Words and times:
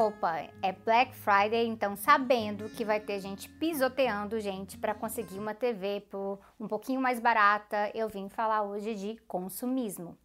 Opa, 0.00 0.46
é 0.62 0.72
Black 0.72 1.14
Friday, 1.14 1.66
então 1.66 1.94
sabendo 1.94 2.70
que 2.70 2.86
vai 2.86 2.98
ter 2.98 3.20
gente 3.20 3.50
pisoteando 3.50 4.40
gente 4.40 4.78
para 4.78 4.94
conseguir 4.94 5.38
uma 5.38 5.52
TV 5.52 6.00
por 6.10 6.38
um 6.58 6.66
pouquinho 6.66 7.02
mais 7.02 7.20
barata, 7.20 7.90
eu 7.94 8.08
vim 8.08 8.26
falar 8.30 8.62
hoje 8.62 8.94
de 8.94 9.20
consumismo. 9.28 10.16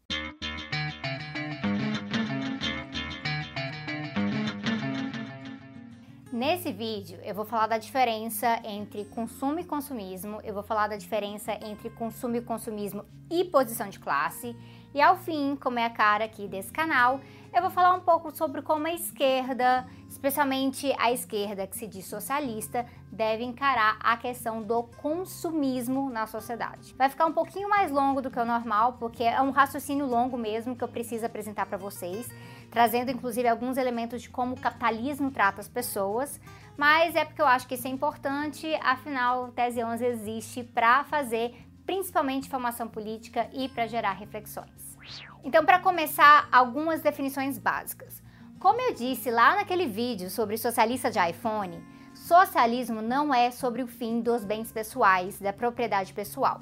Nesse 6.31 6.71
vídeo 6.71 7.19
eu 7.21 7.35
vou 7.35 7.43
falar 7.43 7.67
da 7.67 7.77
diferença 7.77 8.61
entre 8.63 9.03
consumo 9.03 9.59
e 9.59 9.65
consumismo, 9.65 10.39
eu 10.45 10.53
vou 10.53 10.63
falar 10.63 10.87
da 10.87 10.95
diferença 10.95 11.51
entre 11.65 11.89
consumo 11.89 12.37
e 12.37 12.41
consumismo 12.41 13.03
e 13.29 13.43
posição 13.43 13.89
de 13.89 13.99
classe, 13.99 14.55
e 14.95 15.01
ao 15.01 15.17
fim, 15.17 15.57
como 15.57 15.77
é 15.77 15.83
a 15.83 15.89
cara 15.89 16.23
aqui 16.23 16.47
desse 16.47 16.71
canal, 16.71 17.19
eu 17.53 17.61
vou 17.61 17.69
falar 17.69 17.93
um 17.93 17.99
pouco 17.99 18.33
sobre 18.33 18.61
como 18.61 18.87
a 18.87 18.93
esquerda, 18.93 19.85
especialmente 20.07 20.93
a 20.97 21.11
esquerda 21.11 21.67
que 21.67 21.75
se 21.75 21.85
diz 21.85 22.05
socialista, 22.05 22.85
deve 23.11 23.43
encarar 23.43 23.97
a 23.99 24.15
questão 24.15 24.63
do 24.63 24.83
consumismo 24.83 26.09
na 26.09 26.25
sociedade. 26.27 26.95
Vai 26.97 27.09
ficar 27.09 27.25
um 27.25 27.33
pouquinho 27.33 27.69
mais 27.69 27.91
longo 27.91 28.21
do 28.21 28.31
que 28.31 28.39
o 28.39 28.45
normal, 28.45 28.93
porque 28.93 29.23
é 29.23 29.41
um 29.41 29.51
raciocínio 29.51 30.05
longo 30.05 30.37
mesmo 30.37 30.77
que 30.77 30.83
eu 30.83 30.87
preciso 30.87 31.25
apresentar 31.25 31.65
para 31.65 31.77
vocês, 31.77 32.29
trazendo 32.71 33.11
inclusive 33.11 33.49
alguns 33.49 33.75
elementos 33.75 34.21
de 34.21 34.29
como 34.29 34.55
o 34.55 34.59
capitalismo 34.59 35.29
trata 35.29 35.59
as 35.59 35.67
pessoas, 35.67 36.39
mas 36.77 37.15
é 37.15 37.25
porque 37.25 37.41
eu 37.41 37.47
acho 37.47 37.67
que 37.67 37.75
isso 37.75 37.87
é 37.87 37.91
importante, 37.91 38.73
afinal, 38.81 39.49
Tese 39.49 39.83
11 39.83 40.05
existe 40.05 40.63
para 40.63 41.03
fazer 41.05 41.64
principalmente 41.85 42.49
formação 42.49 42.87
política 42.87 43.49
e 43.53 43.69
para 43.69 43.87
gerar 43.87 44.13
reflexões. 44.13 44.97
Então, 45.43 45.63
para 45.63 45.79
começar, 45.79 46.47
algumas 46.51 47.01
definições 47.01 47.57
básicas. 47.57 48.23
Como 48.59 48.81
eu 48.81 48.93
disse 48.93 49.29
lá 49.29 49.55
naquele 49.55 49.85
vídeo 49.85 50.29
sobre 50.29 50.57
socialista 50.57 51.11
de 51.11 51.19
iPhone, 51.19 51.83
socialismo 52.15 53.01
não 53.01 53.33
é 53.33 53.51
sobre 53.51 53.83
o 53.83 53.87
fim 53.87 54.21
dos 54.21 54.43
bens 54.43 54.71
pessoais, 54.71 55.39
da 55.39 55.53
propriedade 55.53 56.13
pessoal. 56.13 56.61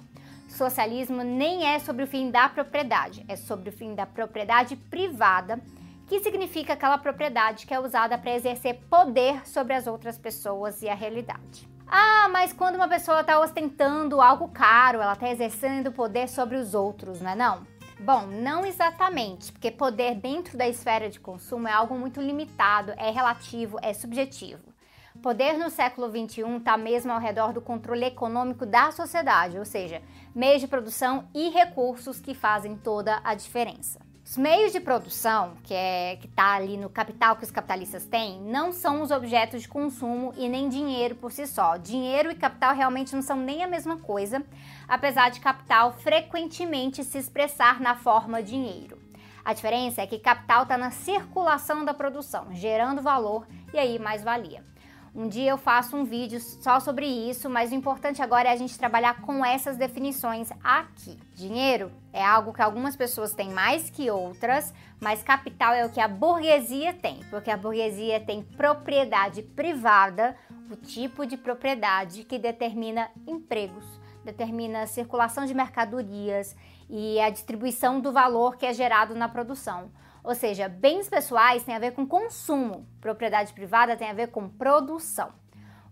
Socialismo 0.50 1.24
nem 1.24 1.66
é 1.66 1.80
sobre 1.80 2.04
o 2.04 2.08
fim 2.08 2.30
da 2.30 2.50
propriedade, 2.50 3.24
é 3.28 3.36
sobre 3.36 3.70
o 3.70 3.72
fim 3.72 3.96
da 3.96 4.06
propriedade 4.06 4.76
privada, 4.76 5.62
que 6.06 6.20
significa 6.20 6.74
aquela 6.74 6.98
propriedade 6.98 7.66
que 7.66 7.74
é 7.74 7.80
usada 7.80 8.18
para 8.18 8.36
exercer 8.36 8.82
poder 8.90 9.48
sobre 9.48 9.74
as 9.74 9.88
outras 9.88 10.18
pessoas 10.18 10.82
e 10.82 10.90
a 10.90 10.94
realidade. 10.94 11.73
Ah, 11.96 12.28
mas 12.28 12.52
quando 12.52 12.74
uma 12.74 12.88
pessoa 12.88 13.22
está 13.22 13.40
ostentando 13.40 14.20
algo 14.20 14.48
caro, 14.48 15.00
ela 15.00 15.14
está 15.14 15.30
exercendo 15.30 15.92
poder 15.92 16.28
sobre 16.28 16.58
os 16.58 16.74
outros, 16.74 17.22
não 17.22 17.30
é 17.30 17.36
não? 17.36 17.68
Bom, 18.00 18.26
não 18.26 18.66
exatamente, 18.66 19.52
porque 19.52 19.70
poder 19.70 20.16
dentro 20.16 20.58
da 20.58 20.68
esfera 20.68 21.08
de 21.08 21.20
consumo 21.20 21.68
é 21.68 21.72
algo 21.72 21.94
muito 21.94 22.20
limitado, 22.20 22.94
é 22.98 23.12
relativo, 23.12 23.78
é 23.80 23.94
subjetivo. 23.94 24.74
Poder 25.22 25.54
no 25.60 25.70
século 25.70 26.10
XXI 26.10 26.58
está 26.58 26.76
mesmo 26.78 27.12
ao 27.12 27.20
redor 27.20 27.54
do 27.54 27.62
controle 27.62 28.06
econômico 28.06 28.66
da 28.66 28.92
sociedade, 28.92 29.60
ou 29.60 29.66
seja, 29.66 30.02
meios 30.34 30.62
de 30.62 30.68
produção 30.68 31.30
e 31.32 31.50
recursos 31.50 32.20
que 32.20 32.34
fazem 32.34 32.76
toda 32.76 33.22
a 33.24 33.36
diferença. 33.36 34.00
Os 34.34 34.38
meios 34.38 34.72
de 34.72 34.80
produção, 34.80 35.54
que 35.64 35.76
é 35.76 36.18
que 36.20 36.26
está 36.26 36.56
ali 36.56 36.76
no 36.76 36.90
capital 36.90 37.36
que 37.36 37.44
os 37.44 37.52
capitalistas 37.52 38.04
têm, 38.04 38.42
não 38.42 38.72
são 38.72 39.04
os 39.04 39.12
objetos 39.12 39.62
de 39.62 39.68
consumo 39.68 40.34
e 40.36 40.50
nem 40.50 40.68
dinheiro 40.70 41.14
por 41.14 41.32
si 41.32 41.46
só. 41.46 41.78
Dinheiro 41.78 42.32
e 42.32 42.36
capital 42.36 42.74
realmente 42.74 43.14
não 43.14 43.22
são 43.22 43.38
nem 43.38 43.64
a 43.64 43.68
mesma 43.68 43.98
coisa, 43.98 44.44
apesar 44.88 45.30
de 45.30 45.40
capital 45.40 45.94
frequentemente 45.94 47.04
se 47.04 47.20
expressar 47.20 47.80
na 47.80 47.96
forma 47.96 48.42
dinheiro. 48.42 48.98
A 49.46 49.54
diferença 49.54 50.02
é 50.02 50.08
que 50.08 50.18
capital 50.18 50.64
está 50.64 50.80
na 50.80 50.90
circulação 50.90 51.86
da 51.86 51.94
produção, 51.94 52.48
gerando 52.56 53.04
valor 53.04 53.46
e 53.72 53.78
aí 53.78 54.00
mais 54.00 54.24
valia. 54.24 54.73
Um 55.16 55.28
dia 55.28 55.52
eu 55.52 55.60
faço 55.60 55.96
um 55.96 56.04
vídeo 56.04 56.40
só 56.40 56.80
sobre 56.80 57.06
isso, 57.06 57.48
mas 57.48 57.72
o 57.72 57.76
importante 57.76 58.20
agora 58.20 58.50
é 58.50 58.52
a 58.52 58.56
gente 58.56 58.80
trabalhar 58.80 59.22
com 59.22 59.46
essas 59.46 59.78
definições 59.78 60.50
aqui. 60.64 61.20
Dinheiro 61.36 61.92
é 62.12 62.26
algo 62.26 62.52
que 62.52 62.64
algumas 62.64 62.96
pessoas 62.96 63.32
têm 63.32 63.52
mais 63.52 63.92
que 63.92 64.10
outras, 64.10 64.74
mas 65.00 65.22
capital 65.22 65.72
é 65.72 65.86
o 65.86 65.92
que 65.92 66.00
a 66.00 66.08
burguesia 66.08 66.94
tem, 66.96 67.20
porque 67.30 67.52
a 67.52 67.58
burguesia 67.58 68.20
tem 68.20 68.42
propriedade 68.42 69.44
privada, 69.44 70.36
o 70.72 70.76
tipo 70.76 71.28
de 71.28 71.38
propriedade 71.38 72.24
que 72.24 72.40
determina 72.40 73.08
empregos, 73.28 73.86
determina 74.26 74.82
a 74.82 74.88
circulação 74.88 75.46
de 75.46 75.54
mercadorias 75.54 76.56
e 76.90 77.20
a 77.20 77.30
distribuição 77.30 78.02
do 78.02 78.12
valor 78.12 78.58
que 78.58 78.66
é 78.66 78.74
gerado 78.74 79.14
na 79.14 79.30
produção. 79.30 79.92
Ou 80.24 80.34
seja, 80.34 80.70
bens 80.70 81.10
pessoais 81.10 81.64
têm 81.64 81.76
a 81.76 81.80
ver 81.80 81.92
com 81.92 82.08
consumo, 82.08 82.88
propriedade 83.02 83.52
privada 83.54 83.98
tem 83.98 84.10
a 84.10 84.14
ver 84.14 84.28
com 84.28 84.48
produção. 84.48 85.34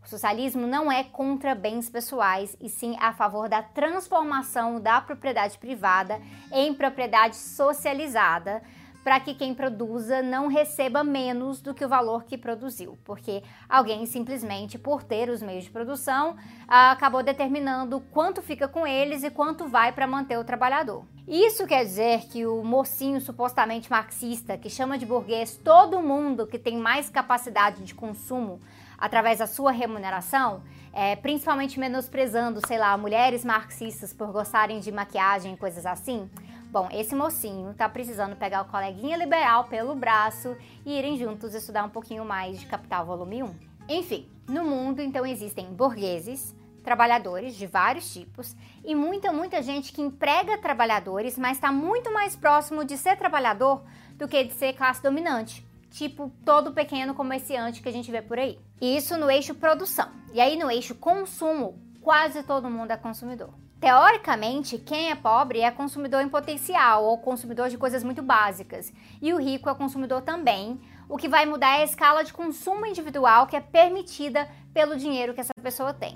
O 0.04 0.08
socialismo 0.08 0.66
não 0.66 0.92
é 0.92 1.04
contra 1.04 1.54
bens 1.54 1.90
pessoais, 1.90 2.56
e 2.60 2.70
sim 2.70 2.96
a 3.00 3.14
favor 3.14 3.48
da 3.48 3.62
transformação 3.62 4.80
da 4.80 5.00
propriedade 5.00 5.58
privada 5.58 6.20
em 6.52 6.74
propriedade 6.74 7.36
socializada, 7.36 8.64
para 9.04 9.20
que 9.20 9.34
quem 9.34 9.54
produza 9.54 10.22
não 10.22 10.48
receba 10.48 11.04
menos 11.04 11.62
do 11.62 11.74
que 11.74 11.84
o 11.84 11.90
valor 11.90 12.24
que 12.24 12.38
produziu, 12.38 12.98
porque 13.04 13.44
alguém 13.68 14.06
simplesmente, 14.06 14.78
por 14.78 15.04
ter 15.04 15.30
os 15.30 15.42
meios 15.42 15.64
de 15.64 15.72
produção, 15.72 16.36
acabou 16.68 17.24
determinando 17.24 18.00
quanto 18.12 18.42
fica 18.42 18.68
com 18.68 18.86
eles 18.86 19.24
e 19.24 19.32
quanto 19.32 19.68
vai 19.68 19.92
para 19.92 20.06
manter 20.06 20.38
o 20.38 20.44
trabalhador. 20.44 21.04
Isso 21.28 21.66
quer 21.66 21.84
dizer 21.84 22.28
que 22.28 22.46
o 22.46 22.64
mocinho 22.64 23.22
supostamente 23.22 23.90
marxista, 23.90 24.58
que 24.58 24.70
chama 24.70 24.98
de 24.98 25.06
burguês 25.06 25.60
todo 25.64 26.02
mundo 26.02 26.46
que 26.46 26.60
tem 26.60 26.78
mais 26.78 27.10
capacidade 27.10 27.84
de 27.84 27.96
consumo 27.96 28.60
através 28.98 29.40
da 29.40 29.48
sua 29.48 29.72
remuneração, 29.72 30.62
é, 30.94 31.16
principalmente 31.16 31.80
menosprezando, 31.80 32.66
sei 32.68 32.78
lá, 32.78 32.96
mulheres 32.98 33.44
marxistas 33.44 34.14
por 34.14 34.32
gostarem 34.32 34.80
de 34.80 34.92
maquiagem 34.92 35.54
e 35.54 35.58
coisas 35.58 35.86
assim, 35.86 36.30
Bom, 36.72 36.88
esse 36.90 37.14
mocinho 37.14 37.74
tá 37.74 37.90
precisando 37.90 38.34
pegar 38.34 38.62
o 38.62 38.72
coleguinha 38.72 39.18
liberal 39.18 39.66
pelo 39.66 39.94
braço 39.94 40.56
e 40.86 40.98
irem 40.98 41.18
juntos 41.18 41.54
estudar 41.54 41.84
um 41.84 41.90
pouquinho 41.90 42.24
mais 42.24 42.62
de 42.62 42.66
Capital 42.66 43.06
Volume 43.06 43.44
1. 43.44 43.56
Enfim, 43.90 44.26
no 44.48 44.64
mundo 44.64 45.02
então 45.02 45.26
existem 45.26 45.66
burgueses, 45.66 46.56
trabalhadores 46.82 47.58
de 47.58 47.68
vários 47.68 48.14
tipos 48.14 48.56
e 48.86 48.96
muita, 48.96 49.34
muita 49.34 49.62
gente 49.62 49.92
que 49.92 50.02
emprega 50.02 50.58
trabalhadores, 50.60 51.38
mas 51.38 51.58
está 51.58 51.74
muito 51.74 52.10
mais 52.14 52.38
próximo 52.38 52.86
de 52.86 52.98
ser 52.98 53.18
trabalhador 53.18 53.84
do 54.16 54.26
que 54.26 54.42
de 54.42 54.54
ser 54.54 54.72
classe 54.72 55.04
dominante, 55.04 55.68
tipo 55.90 56.32
todo 56.46 56.72
pequeno 56.72 57.14
comerciante 57.14 57.82
que 57.82 57.90
a 57.90 57.94
gente 57.94 58.10
vê 58.10 58.22
por 58.22 58.40
aí. 58.40 58.58
E 58.80 58.96
isso 58.96 59.18
no 59.18 59.30
eixo 59.30 59.54
produção. 59.56 60.10
E 60.34 60.40
aí 60.40 60.58
no 60.58 60.72
eixo 60.72 60.96
consumo, 60.96 61.78
quase 62.00 62.44
todo 62.44 62.70
mundo 62.70 62.92
é 62.92 62.98
consumidor. 62.98 63.54
Teoricamente, 63.82 64.78
quem 64.78 65.10
é 65.10 65.16
pobre 65.16 65.62
é 65.62 65.72
consumidor 65.72 66.22
em 66.22 66.30
potencial 66.30 67.04
ou 67.04 67.18
consumidor 67.18 67.68
de 67.68 67.80
coisas 67.80 68.04
muito 68.04 68.22
básicas, 68.22 68.94
e 69.20 69.34
o 69.34 69.40
rico 69.40 69.68
é 69.68 69.74
consumidor 69.74 70.22
também. 70.22 70.80
O 71.10 71.18
que 71.18 71.28
vai 71.28 71.48
mudar 71.48 71.80
é 71.80 71.82
a 71.82 71.84
escala 71.84 72.24
de 72.24 72.32
consumo 72.32 72.86
individual 72.86 73.48
que 73.48 73.56
é 73.56 73.60
permitida 73.60 74.48
pelo 74.72 74.96
dinheiro 74.96 75.34
que 75.34 75.42
essa 75.42 75.52
pessoa 75.64 75.96
tem. 75.96 76.16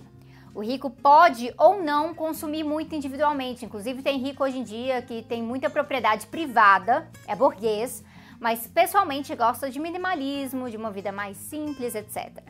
O 0.54 0.62
rico 0.62 0.92
pode 0.92 1.52
ou 1.58 1.82
não 1.82 2.14
consumir 2.14 2.64
muito 2.64 2.94
individualmente. 2.94 3.66
Inclusive, 3.66 4.04
tem 4.04 4.20
rico 4.20 4.44
hoje 4.44 4.60
em 4.60 4.64
dia 4.64 5.02
que 5.02 5.24
tem 5.24 5.42
muita 5.42 5.68
propriedade 5.68 6.28
privada, 6.28 7.10
é 7.28 7.36
burguês, 7.36 8.04
mas 8.40 8.68
pessoalmente 8.68 9.36
gosta 9.36 9.72
de 9.72 9.80
minimalismo, 9.80 10.70
de 10.70 10.78
uma 10.78 10.92
vida 10.92 11.12
mais 11.12 11.36
simples, 11.36 11.96
etc. 11.96 12.44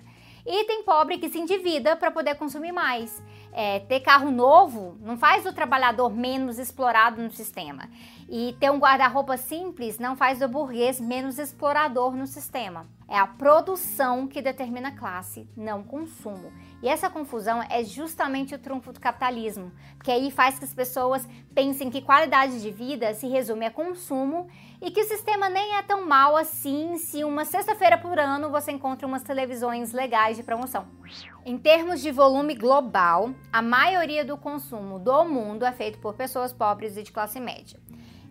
E 0.45 0.65
tem 0.65 0.83
pobre 0.83 1.17
que 1.17 1.29
se 1.29 1.39
endivida 1.39 1.95
para 1.95 2.11
poder 2.11 2.35
consumir 2.35 2.73
mais 2.73 3.23
é, 3.55 3.79
ter 3.79 4.01
carro 4.01 4.29
novo 4.29 4.97
não 5.01 5.17
faz 5.17 5.45
o 5.45 5.53
trabalhador 5.53 6.13
menos 6.13 6.59
explorado 6.59 7.21
no 7.21 7.31
sistema. 7.31 7.89
E 8.27 8.55
ter 8.59 8.71
um 8.71 8.79
guarda-roupa 8.79 9.37
simples 9.37 9.99
não 9.99 10.15
faz 10.15 10.41
o 10.41 10.47
burguês 10.47 10.99
menos 10.99 11.37
explorador 11.37 12.15
no 12.15 12.25
sistema. 12.25 12.87
É 13.07 13.19
a 13.19 13.27
produção 13.27 14.27
que 14.27 14.41
determina 14.41 14.89
a 14.89 14.97
classe, 14.97 15.47
não 15.55 15.83
consumo. 15.83 16.51
E 16.81 16.89
essa 16.89 17.07
confusão 17.07 17.61
é 17.69 17.83
justamente 17.83 18.55
o 18.55 18.59
trunfo 18.59 18.91
do 18.91 18.99
capitalismo, 18.99 19.71
porque 19.95 20.11
aí 20.11 20.31
faz 20.31 20.57
que 20.57 20.65
as 20.65 20.73
pessoas 20.73 21.27
pensem 21.53 21.91
que 21.91 22.01
qualidade 22.01 22.59
de 22.61 22.71
vida 22.71 23.13
se 23.13 23.27
resume 23.27 23.67
a 23.67 23.71
consumo 23.71 24.47
e 24.81 24.89
que 24.89 25.01
o 25.01 25.07
sistema 25.07 25.49
nem 25.49 25.75
é 25.75 25.83
tão 25.83 26.07
mal 26.07 26.35
assim 26.35 26.97
se 26.97 27.23
uma 27.23 27.45
sexta-feira 27.45 27.97
por 27.97 28.17
ano 28.17 28.49
você 28.49 28.71
encontra 28.71 29.07
umas 29.07 29.21
televisões 29.21 29.93
legais 29.93 30.35
de 30.35 30.43
promoção. 30.43 30.87
Em 31.45 31.59
termos 31.59 32.01
de 32.01 32.11
volume 32.11 32.55
global, 32.55 33.29
a 33.53 33.61
maioria 33.61 34.25
do 34.25 34.35
consumo 34.35 34.97
do 34.97 35.23
mundo 35.25 35.63
é 35.63 35.71
feito 35.71 35.99
por 35.99 36.15
pessoas 36.15 36.51
pobres 36.51 36.97
e 36.97 37.03
de 37.03 37.11
classe 37.11 37.39
média. 37.39 37.79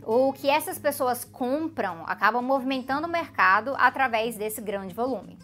O 0.06 0.32
que 0.32 0.50
essas 0.50 0.78
pessoas 0.78 1.24
compram 1.24 2.04
acaba 2.06 2.42
movimentando 2.42 3.06
o 3.06 3.10
mercado 3.10 3.74
através 3.78 4.36
desse 4.36 4.60
grande 4.60 4.94
volume. 4.94 5.38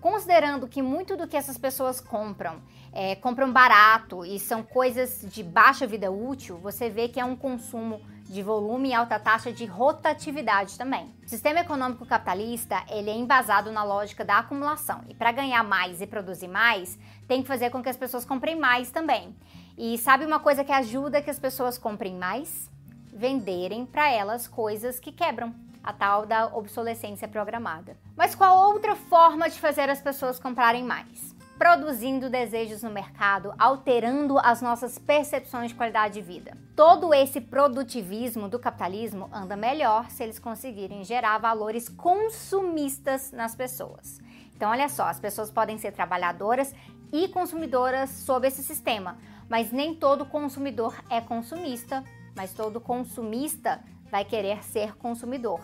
Considerando 0.00 0.68
que 0.68 0.82
muito 0.82 1.16
do 1.16 1.26
que 1.26 1.36
essas 1.36 1.56
pessoas 1.56 1.98
compram 2.00 2.60
é, 2.94 3.16
compram 3.16 3.52
barato 3.52 4.24
e 4.24 4.38
são 4.38 4.62
coisas 4.62 5.26
de 5.28 5.42
baixa 5.42 5.86
vida 5.86 6.12
útil, 6.12 6.56
você 6.58 6.88
vê 6.88 7.08
que 7.08 7.18
é 7.18 7.24
um 7.24 7.34
consumo 7.34 8.00
de 8.24 8.42
volume 8.42 8.90
e 8.90 8.94
alta 8.94 9.18
taxa 9.18 9.52
de 9.52 9.66
rotatividade 9.66 10.78
também. 10.78 11.12
O 11.24 11.28
sistema 11.28 11.60
econômico 11.60 12.06
capitalista, 12.06 12.84
ele 12.88 13.10
é 13.10 13.14
embasado 13.14 13.72
na 13.72 13.82
lógica 13.82 14.24
da 14.24 14.38
acumulação. 14.38 15.02
E 15.08 15.14
para 15.14 15.32
ganhar 15.32 15.64
mais 15.64 16.00
e 16.00 16.06
produzir 16.06 16.48
mais, 16.48 16.96
tem 17.26 17.42
que 17.42 17.48
fazer 17.48 17.70
com 17.70 17.82
que 17.82 17.88
as 17.88 17.96
pessoas 17.96 18.24
comprem 18.24 18.56
mais 18.56 18.90
também. 18.90 19.34
E 19.76 19.98
sabe 19.98 20.24
uma 20.24 20.38
coisa 20.38 20.62
que 20.64 20.72
ajuda 20.72 21.20
que 21.20 21.30
as 21.30 21.38
pessoas 21.38 21.76
comprem 21.76 22.14
mais? 22.14 22.70
Venderem 23.14 23.86
para 23.86 24.10
elas 24.10 24.48
coisas 24.48 24.98
que 24.98 25.12
quebram 25.12 25.54
a 25.84 25.92
tal 25.92 26.26
da 26.26 26.46
obsolescência 26.46 27.28
programada. 27.28 27.96
Mas 28.16 28.34
qual 28.34 28.72
outra 28.72 28.96
forma 28.96 29.48
de 29.48 29.60
fazer 29.60 29.88
as 29.88 30.02
pessoas 30.02 30.40
comprarem 30.40 30.82
mais? 30.82 31.32
Produzindo 31.56 32.28
desejos 32.28 32.82
no 32.82 32.90
mercado, 32.90 33.54
alterando 33.56 34.36
as 34.38 34.60
nossas 34.60 34.98
percepções 34.98 35.70
de 35.70 35.76
qualidade 35.76 36.14
de 36.14 36.22
vida. 36.22 36.58
Todo 36.74 37.14
esse 37.14 37.40
produtivismo 37.40 38.48
do 38.48 38.58
capitalismo 38.58 39.30
anda 39.32 39.54
melhor 39.54 40.10
se 40.10 40.24
eles 40.24 40.40
conseguirem 40.40 41.04
gerar 41.04 41.38
valores 41.38 41.88
consumistas 41.88 43.30
nas 43.30 43.54
pessoas. 43.54 44.18
Então, 44.56 44.70
olha 44.70 44.88
só, 44.88 45.04
as 45.04 45.20
pessoas 45.20 45.52
podem 45.52 45.78
ser 45.78 45.92
trabalhadoras 45.92 46.74
e 47.12 47.28
consumidoras 47.28 48.10
sob 48.10 48.48
esse 48.48 48.62
sistema, 48.64 49.16
mas 49.48 49.70
nem 49.70 49.94
todo 49.94 50.26
consumidor 50.26 50.96
é 51.08 51.20
consumista, 51.20 52.02
mas 52.34 52.52
todo 52.52 52.80
consumista 52.80 53.82
vai 54.10 54.24
querer 54.24 54.62
ser 54.62 54.96
consumidor. 54.96 55.60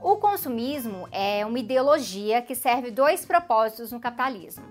O 0.00 0.16
consumismo 0.16 1.08
é 1.10 1.44
uma 1.44 1.58
ideologia 1.58 2.40
que 2.40 2.54
serve 2.54 2.90
dois 2.90 3.26
propósitos 3.26 3.90
no 3.90 3.98
capitalismo. 3.98 4.64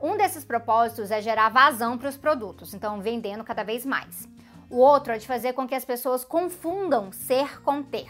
Um 0.00 0.16
desses 0.16 0.44
propósitos 0.44 1.10
é 1.10 1.20
gerar 1.20 1.48
vazão 1.48 1.98
para 1.98 2.08
os 2.08 2.16
produtos, 2.16 2.72
então 2.72 3.00
vendendo 3.00 3.42
cada 3.42 3.64
vez 3.64 3.84
mais. 3.84 4.28
O 4.70 4.76
outro 4.76 5.12
é 5.12 5.18
de 5.18 5.26
fazer 5.26 5.54
com 5.54 5.66
que 5.66 5.74
as 5.74 5.84
pessoas 5.84 6.24
confundam 6.24 7.10
ser 7.10 7.60
com 7.62 7.82
ter. 7.82 8.08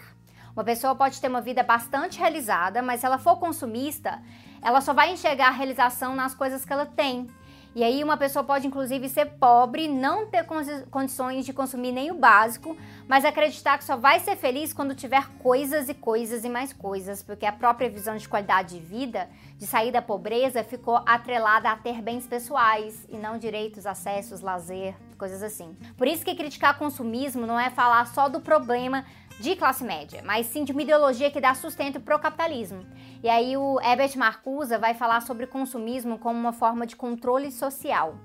Uma 0.52 0.64
pessoa 0.64 0.94
pode 0.94 1.20
ter 1.20 1.28
uma 1.28 1.40
vida 1.40 1.62
bastante 1.62 2.18
realizada, 2.18 2.82
mas 2.82 3.00
se 3.00 3.06
ela 3.06 3.16
for 3.16 3.38
consumista, 3.38 4.20
ela 4.60 4.80
só 4.80 4.92
vai 4.92 5.12
enxergar 5.12 5.48
a 5.48 5.52
realização 5.52 6.16
nas 6.16 6.34
coisas 6.34 6.64
que 6.64 6.72
ela 6.72 6.84
tem. 6.84 7.28
E 7.74 7.84
aí 7.84 8.02
uma 8.02 8.16
pessoa 8.16 8.42
pode 8.44 8.66
inclusive 8.66 9.08
ser 9.08 9.26
pobre, 9.38 9.86
não 9.86 10.26
ter 10.26 10.44
condições 10.90 11.44
de 11.44 11.52
consumir 11.52 11.92
nem 11.92 12.10
o 12.10 12.14
básico, 12.14 12.76
mas 13.06 13.24
acreditar 13.24 13.78
que 13.78 13.84
só 13.84 13.96
vai 13.96 14.18
ser 14.20 14.36
feliz 14.36 14.72
quando 14.72 14.94
tiver 14.94 15.28
coisas 15.38 15.88
e 15.88 15.94
coisas 15.94 16.44
e 16.44 16.48
mais 16.48 16.72
coisas, 16.72 17.22
porque 17.22 17.46
a 17.46 17.52
própria 17.52 17.88
visão 17.88 18.16
de 18.16 18.28
qualidade 18.28 18.78
de 18.78 18.82
vida, 18.84 19.28
de 19.56 19.66
sair 19.66 19.92
da 19.92 20.02
pobreza, 20.02 20.64
ficou 20.64 21.00
atrelada 21.06 21.70
a 21.70 21.76
ter 21.76 22.02
bens 22.02 22.26
pessoais 22.26 23.06
e 23.08 23.16
não 23.16 23.38
direitos, 23.38 23.86
acessos, 23.86 24.40
lazer, 24.40 24.94
coisas 25.16 25.42
assim. 25.42 25.76
Por 25.96 26.06
isso 26.06 26.24
que 26.24 26.34
criticar 26.34 26.78
consumismo 26.78 27.46
não 27.46 27.58
é 27.58 27.70
falar 27.70 28.06
só 28.06 28.28
do 28.28 28.40
problema 28.40 29.04
de 29.40 29.54
classe 29.54 29.84
média, 29.84 30.22
mas 30.24 30.46
sim 30.46 30.64
de 30.64 30.72
uma 30.72 30.82
ideologia 30.82 31.30
que 31.30 31.40
dá 31.40 31.54
sustento 31.54 32.00
para 32.00 32.16
o 32.16 32.18
capitalismo. 32.18 32.84
E 33.22 33.28
aí 33.28 33.56
o 33.56 33.80
Herbert 33.80 34.16
Marcuse 34.16 34.76
vai 34.78 34.94
falar 34.94 35.22
sobre 35.22 35.46
consumismo 35.46 36.18
como 36.18 36.38
uma 36.38 36.52
forma 36.52 36.86
de 36.86 36.96
controle 36.96 37.50
social. 37.50 38.16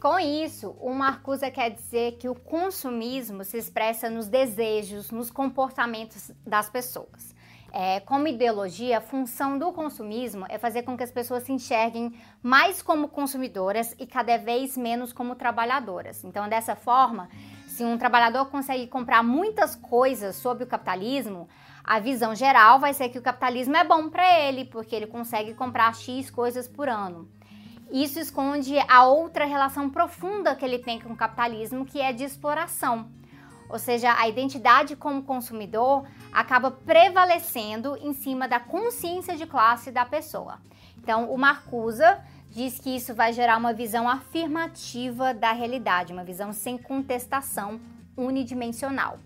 Com 0.00 0.16
isso, 0.18 0.76
o 0.80 0.94
Marcuse 0.94 1.50
quer 1.50 1.70
dizer 1.70 2.18
que 2.18 2.28
o 2.28 2.34
consumismo 2.34 3.42
se 3.42 3.58
expressa 3.58 4.08
nos 4.08 4.28
desejos, 4.28 5.10
nos 5.10 5.28
comportamentos 5.28 6.30
das 6.46 6.70
pessoas. 6.70 7.36
É, 7.72 8.00
como 8.00 8.28
ideologia, 8.28 8.98
a 8.98 9.00
função 9.00 9.58
do 9.58 9.72
consumismo 9.72 10.46
é 10.48 10.56
fazer 10.56 10.84
com 10.84 10.96
que 10.96 11.02
as 11.02 11.10
pessoas 11.10 11.42
se 11.42 11.52
enxerguem 11.52 12.14
mais 12.42 12.80
como 12.80 13.08
consumidoras 13.08 13.94
e 13.98 14.06
cada 14.06 14.38
vez 14.38 14.76
menos 14.76 15.12
como 15.12 15.34
trabalhadoras. 15.34 16.24
Então, 16.24 16.48
dessa 16.48 16.74
forma, 16.74 17.28
se 17.78 17.84
um 17.84 17.96
trabalhador 17.96 18.46
consegue 18.46 18.88
comprar 18.88 19.22
muitas 19.22 19.76
coisas 19.76 20.34
sobre 20.34 20.64
o 20.64 20.66
capitalismo, 20.66 21.48
a 21.84 22.00
visão 22.00 22.34
geral 22.34 22.80
vai 22.80 22.92
ser 22.92 23.08
que 23.08 23.20
o 23.20 23.22
capitalismo 23.22 23.76
é 23.76 23.84
bom 23.84 24.08
para 24.08 24.40
ele, 24.40 24.64
porque 24.64 24.96
ele 24.96 25.06
consegue 25.06 25.54
comprar 25.54 25.94
X 25.94 26.28
coisas 26.28 26.66
por 26.66 26.88
ano. 26.88 27.28
Isso 27.92 28.18
esconde 28.18 28.76
a 28.88 29.04
outra 29.04 29.44
relação 29.44 29.88
profunda 29.88 30.56
que 30.56 30.64
ele 30.64 30.80
tem 30.80 30.98
com 30.98 31.12
o 31.12 31.16
capitalismo, 31.16 31.86
que 31.86 32.00
é 32.00 32.12
de 32.12 32.24
exploração. 32.24 33.08
Ou 33.70 33.78
seja, 33.78 34.12
a 34.18 34.28
identidade 34.28 34.96
como 34.96 35.22
consumidor 35.22 36.04
acaba 36.32 36.72
prevalecendo 36.72 37.96
em 37.98 38.12
cima 38.12 38.48
da 38.48 38.58
consciência 38.58 39.36
de 39.36 39.46
classe 39.46 39.92
da 39.92 40.04
pessoa. 40.04 40.58
Então, 41.00 41.30
o 41.30 41.38
Marcuse 41.38 42.02
diz 42.50 42.78
que 42.78 42.94
isso 42.94 43.14
vai 43.14 43.32
gerar 43.32 43.56
uma 43.56 43.72
visão 43.72 44.08
afirmativa 44.08 45.32
da 45.34 45.52
realidade, 45.52 46.12
uma 46.12 46.24
visão 46.24 46.52
sem 46.52 46.76
contestação 46.78 47.80
unidimensional. 48.16 49.18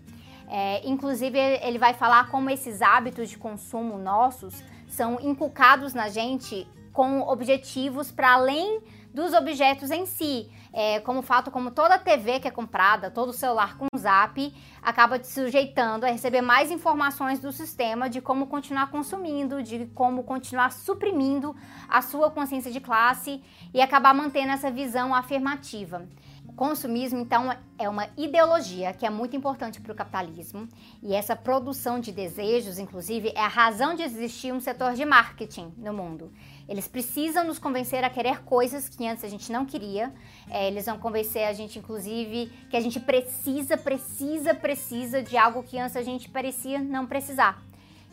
É, 0.47 0.87
inclusive, 0.87 1.37
ele 1.37 1.79
vai 1.79 1.93
falar 1.93 2.29
como 2.29 2.49
esses 2.49 2.81
hábitos 2.81 3.29
de 3.29 3.37
consumo 3.37 3.97
nossos 3.97 4.63
são 4.87 5.19
inculcados 5.19 5.93
na 5.93 6.09
gente 6.09 6.67
com 6.91 7.21
objetivos 7.21 8.11
para 8.11 8.33
além 8.33 8.81
dos 9.13 9.33
objetos 9.33 9.91
em 9.91 10.05
si 10.05 10.49
é, 10.73 10.99
como 10.99 11.21
fato 11.21 11.51
como 11.51 11.69
toda 11.69 11.99
TV 11.99 12.39
que 12.39 12.47
é 12.47 12.51
comprada, 12.51 13.11
todo 13.11 13.31
celular 13.31 13.77
com 13.77 13.85
zap, 13.95 14.53
acaba 14.81 15.19
te 15.19 15.27
sujeitando 15.27 16.05
a 16.05 16.09
receber 16.09 16.41
mais 16.41 16.71
informações 16.71 17.39
do 17.39 17.51
sistema 17.51 18.09
de 18.09 18.19
como 18.19 18.47
continuar 18.47 18.89
consumindo, 18.89 19.61
de 19.61 19.85
como 19.93 20.23
continuar 20.23 20.71
suprimindo 20.71 21.55
a 21.87 22.01
sua 22.01 22.31
consciência 22.31 22.71
de 22.71 22.81
classe 22.81 23.41
e 23.71 23.79
acabar 23.79 24.15
mantendo 24.15 24.51
essa 24.51 24.71
visão 24.71 25.13
afirmativa. 25.13 26.07
O 26.47 26.53
consumismo, 26.53 27.19
então, 27.19 27.55
é 27.79 27.87
uma 27.87 28.09
ideologia 28.17 28.93
que 28.93 29.05
é 29.05 29.09
muito 29.09 29.35
importante 29.35 29.79
para 29.79 29.91
o 29.91 29.95
capitalismo 29.95 30.67
e 31.01 31.13
essa 31.13 31.35
produção 31.35 31.99
de 31.99 32.11
desejos, 32.11 32.77
inclusive, 32.77 33.31
é 33.35 33.39
a 33.39 33.47
razão 33.47 33.95
de 33.95 34.03
existir 34.03 34.51
um 34.51 34.59
setor 34.59 34.93
de 34.93 35.05
marketing 35.05 35.73
no 35.77 35.93
mundo. 35.93 36.31
Eles 36.67 36.87
precisam 36.87 37.43
nos 37.43 37.59
convencer 37.59 38.03
a 38.03 38.09
querer 38.09 38.43
coisas 38.43 38.87
que 38.87 39.05
antes 39.07 39.23
a 39.23 39.27
gente 39.27 39.51
não 39.51 39.65
queria. 39.65 40.13
É, 40.49 40.67
eles 40.67 40.85
vão 40.85 40.97
convencer 40.97 41.47
a 41.47 41.53
gente, 41.53 41.79
inclusive, 41.79 42.51
que 42.69 42.77
a 42.77 42.79
gente 42.79 42.99
precisa, 42.99 43.77
precisa, 43.77 44.53
precisa 44.53 45.21
de 45.21 45.37
algo 45.37 45.63
que 45.63 45.77
antes 45.77 45.95
a 45.95 46.01
gente 46.01 46.29
parecia 46.29 46.79
não 46.79 47.05
precisar. 47.05 47.61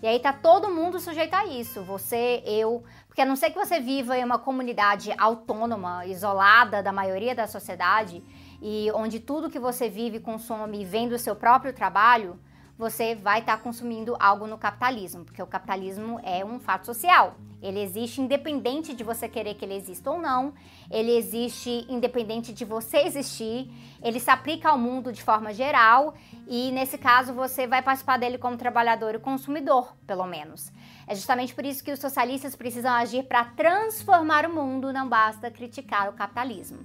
E 0.02 0.06
aí 0.06 0.18
tá 0.18 0.32
todo 0.32 0.70
mundo 0.70 0.98
sujeito 0.98 1.34
a 1.34 1.44
isso, 1.44 1.82
você, 1.82 2.42
eu, 2.46 2.82
porque 3.06 3.20
a 3.20 3.26
não 3.26 3.36
ser 3.36 3.50
que 3.50 3.58
você 3.58 3.80
viva 3.80 4.16
em 4.16 4.24
uma 4.24 4.38
comunidade 4.38 5.12
autônoma, 5.18 6.06
isolada 6.06 6.82
da 6.82 6.90
maioria 6.90 7.34
da 7.34 7.46
sociedade, 7.46 8.24
e 8.62 8.90
onde 8.94 9.20
tudo 9.20 9.50
que 9.50 9.58
você 9.58 9.90
vive, 9.90 10.18
consome 10.18 10.86
vem 10.86 11.06
do 11.06 11.18
seu 11.18 11.36
próprio 11.36 11.74
trabalho, 11.74 12.40
você 12.80 13.14
vai 13.14 13.40
estar 13.40 13.58
tá 13.58 13.62
consumindo 13.62 14.16
algo 14.18 14.46
no 14.46 14.56
capitalismo, 14.56 15.22
porque 15.22 15.42
o 15.42 15.46
capitalismo 15.46 16.18
é 16.24 16.42
um 16.42 16.58
fato 16.58 16.86
social. 16.86 17.34
Ele 17.62 17.78
existe 17.78 18.22
independente 18.22 18.94
de 18.94 19.04
você 19.04 19.28
querer 19.28 19.52
que 19.52 19.66
ele 19.66 19.74
exista 19.74 20.10
ou 20.10 20.18
não, 20.18 20.54
ele 20.90 21.14
existe 21.14 21.84
independente 21.90 22.54
de 22.54 22.64
você 22.64 23.02
existir, 23.02 23.70
ele 24.02 24.18
se 24.18 24.30
aplica 24.30 24.70
ao 24.70 24.78
mundo 24.78 25.12
de 25.12 25.22
forma 25.22 25.52
geral 25.52 26.14
e, 26.48 26.72
nesse 26.72 26.96
caso, 26.96 27.34
você 27.34 27.66
vai 27.66 27.82
participar 27.82 28.16
dele 28.16 28.38
como 28.38 28.56
trabalhador 28.56 29.14
e 29.14 29.18
consumidor, 29.18 29.94
pelo 30.06 30.26
menos. 30.26 30.72
É 31.10 31.14
justamente 31.16 31.52
por 31.52 31.66
isso 31.66 31.82
que 31.82 31.90
os 31.90 31.98
socialistas 31.98 32.54
precisam 32.54 32.92
agir 32.92 33.24
para 33.24 33.44
transformar 33.44 34.46
o 34.46 34.54
mundo, 34.54 34.92
não 34.92 35.08
basta 35.08 35.50
criticar 35.50 36.08
o 36.08 36.12
capitalismo. 36.12 36.78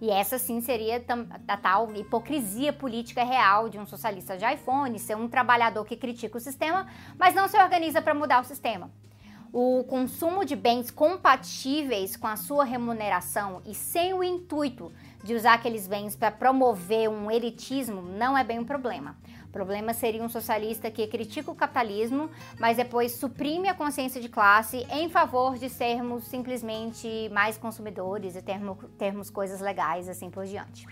E 0.00 0.08
essa 0.08 0.38
sim 0.38 0.60
seria 0.60 1.04
a 1.48 1.56
tal 1.56 1.92
hipocrisia 1.92 2.72
política 2.72 3.24
real 3.24 3.68
de 3.68 3.80
um 3.80 3.84
socialista 3.84 4.36
de 4.36 4.44
iPhone, 4.44 4.96
ser 5.00 5.16
um 5.16 5.26
trabalhador 5.26 5.84
que 5.84 5.96
critica 5.96 6.38
o 6.38 6.40
sistema, 6.40 6.86
mas 7.18 7.34
não 7.34 7.48
se 7.48 7.60
organiza 7.60 8.00
para 8.00 8.14
mudar 8.14 8.40
o 8.40 8.44
sistema. 8.44 8.88
O 9.52 9.82
consumo 9.82 10.44
de 10.44 10.54
bens 10.54 10.88
compatíveis 10.88 12.16
com 12.16 12.28
a 12.28 12.36
sua 12.36 12.62
remuneração 12.62 13.62
e 13.66 13.74
sem 13.74 14.14
o 14.14 14.22
intuito 14.22 14.92
de 15.24 15.34
usar 15.34 15.54
aqueles 15.54 15.88
bens 15.88 16.14
para 16.14 16.30
promover 16.30 17.10
um 17.10 17.28
elitismo 17.28 18.00
não 18.00 18.38
é 18.38 18.44
bem 18.44 18.60
um 18.60 18.64
problema. 18.64 19.16
Problema 19.52 19.92
seria 19.92 20.24
um 20.24 20.30
socialista 20.30 20.90
que 20.90 21.06
critica 21.06 21.50
o 21.50 21.54
capitalismo, 21.54 22.30
mas 22.58 22.78
depois 22.78 23.12
suprime 23.12 23.68
a 23.68 23.74
consciência 23.74 24.18
de 24.18 24.28
classe 24.30 24.86
em 24.90 25.10
favor 25.10 25.58
de 25.58 25.68
sermos 25.68 26.24
simplesmente 26.24 27.28
mais 27.30 27.58
consumidores 27.58 28.34
e 28.34 28.40
termos, 28.40 28.78
termos 28.96 29.28
coisas 29.28 29.60
legais 29.60 30.08
assim 30.08 30.30
por 30.30 30.46
diante. 30.46 30.86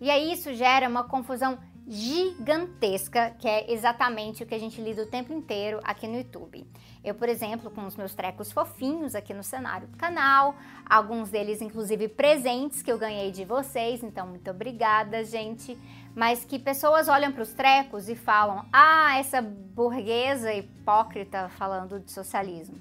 E 0.00 0.08
aí 0.08 0.32
isso 0.32 0.54
gera 0.54 0.88
uma 0.88 1.02
confusão 1.02 1.58
gigantesca, 1.86 3.34
que 3.36 3.48
é 3.48 3.72
exatamente 3.72 4.44
o 4.44 4.46
que 4.46 4.54
a 4.54 4.58
gente 4.58 4.80
lida 4.80 5.02
o 5.02 5.06
tempo 5.06 5.32
inteiro 5.32 5.80
aqui 5.82 6.06
no 6.06 6.18
YouTube. 6.18 6.64
Eu, 7.02 7.16
por 7.16 7.28
exemplo, 7.28 7.68
com 7.70 7.84
os 7.84 7.96
meus 7.96 8.14
trecos 8.14 8.52
fofinhos 8.52 9.16
aqui 9.16 9.34
no 9.34 9.42
cenário 9.42 9.88
do 9.88 9.96
canal, 9.96 10.54
alguns 10.88 11.30
deles 11.30 11.60
inclusive 11.60 12.06
presentes 12.06 12.80
que 12.80 12.92
eu 12.92 12.98
ganhei 12.98 13.32
de 13.32 13.44
vocês, 13.44 14.04
então 14.04 14.28
muito 14.28 14.48
obrigada, 14.48 15.24
gente 15.24 15.76
mas 16.14 16.44
que 16.44 16.58
pessoas 16.58 17.08
olham 17.08 17.32
para 17.32 17.42
os 17.42 17.52
trecos 17.52 18.08
e 18.08 18.14
falam: 18.14 18.64
ah, 18.72 19.18
essa 19.18 19.40
burguesa 19.40 20.52
hipócrita 20.52 21.48
falando 21.50 22.00
de 22.00 22.10
socialismo. 22.10 22.80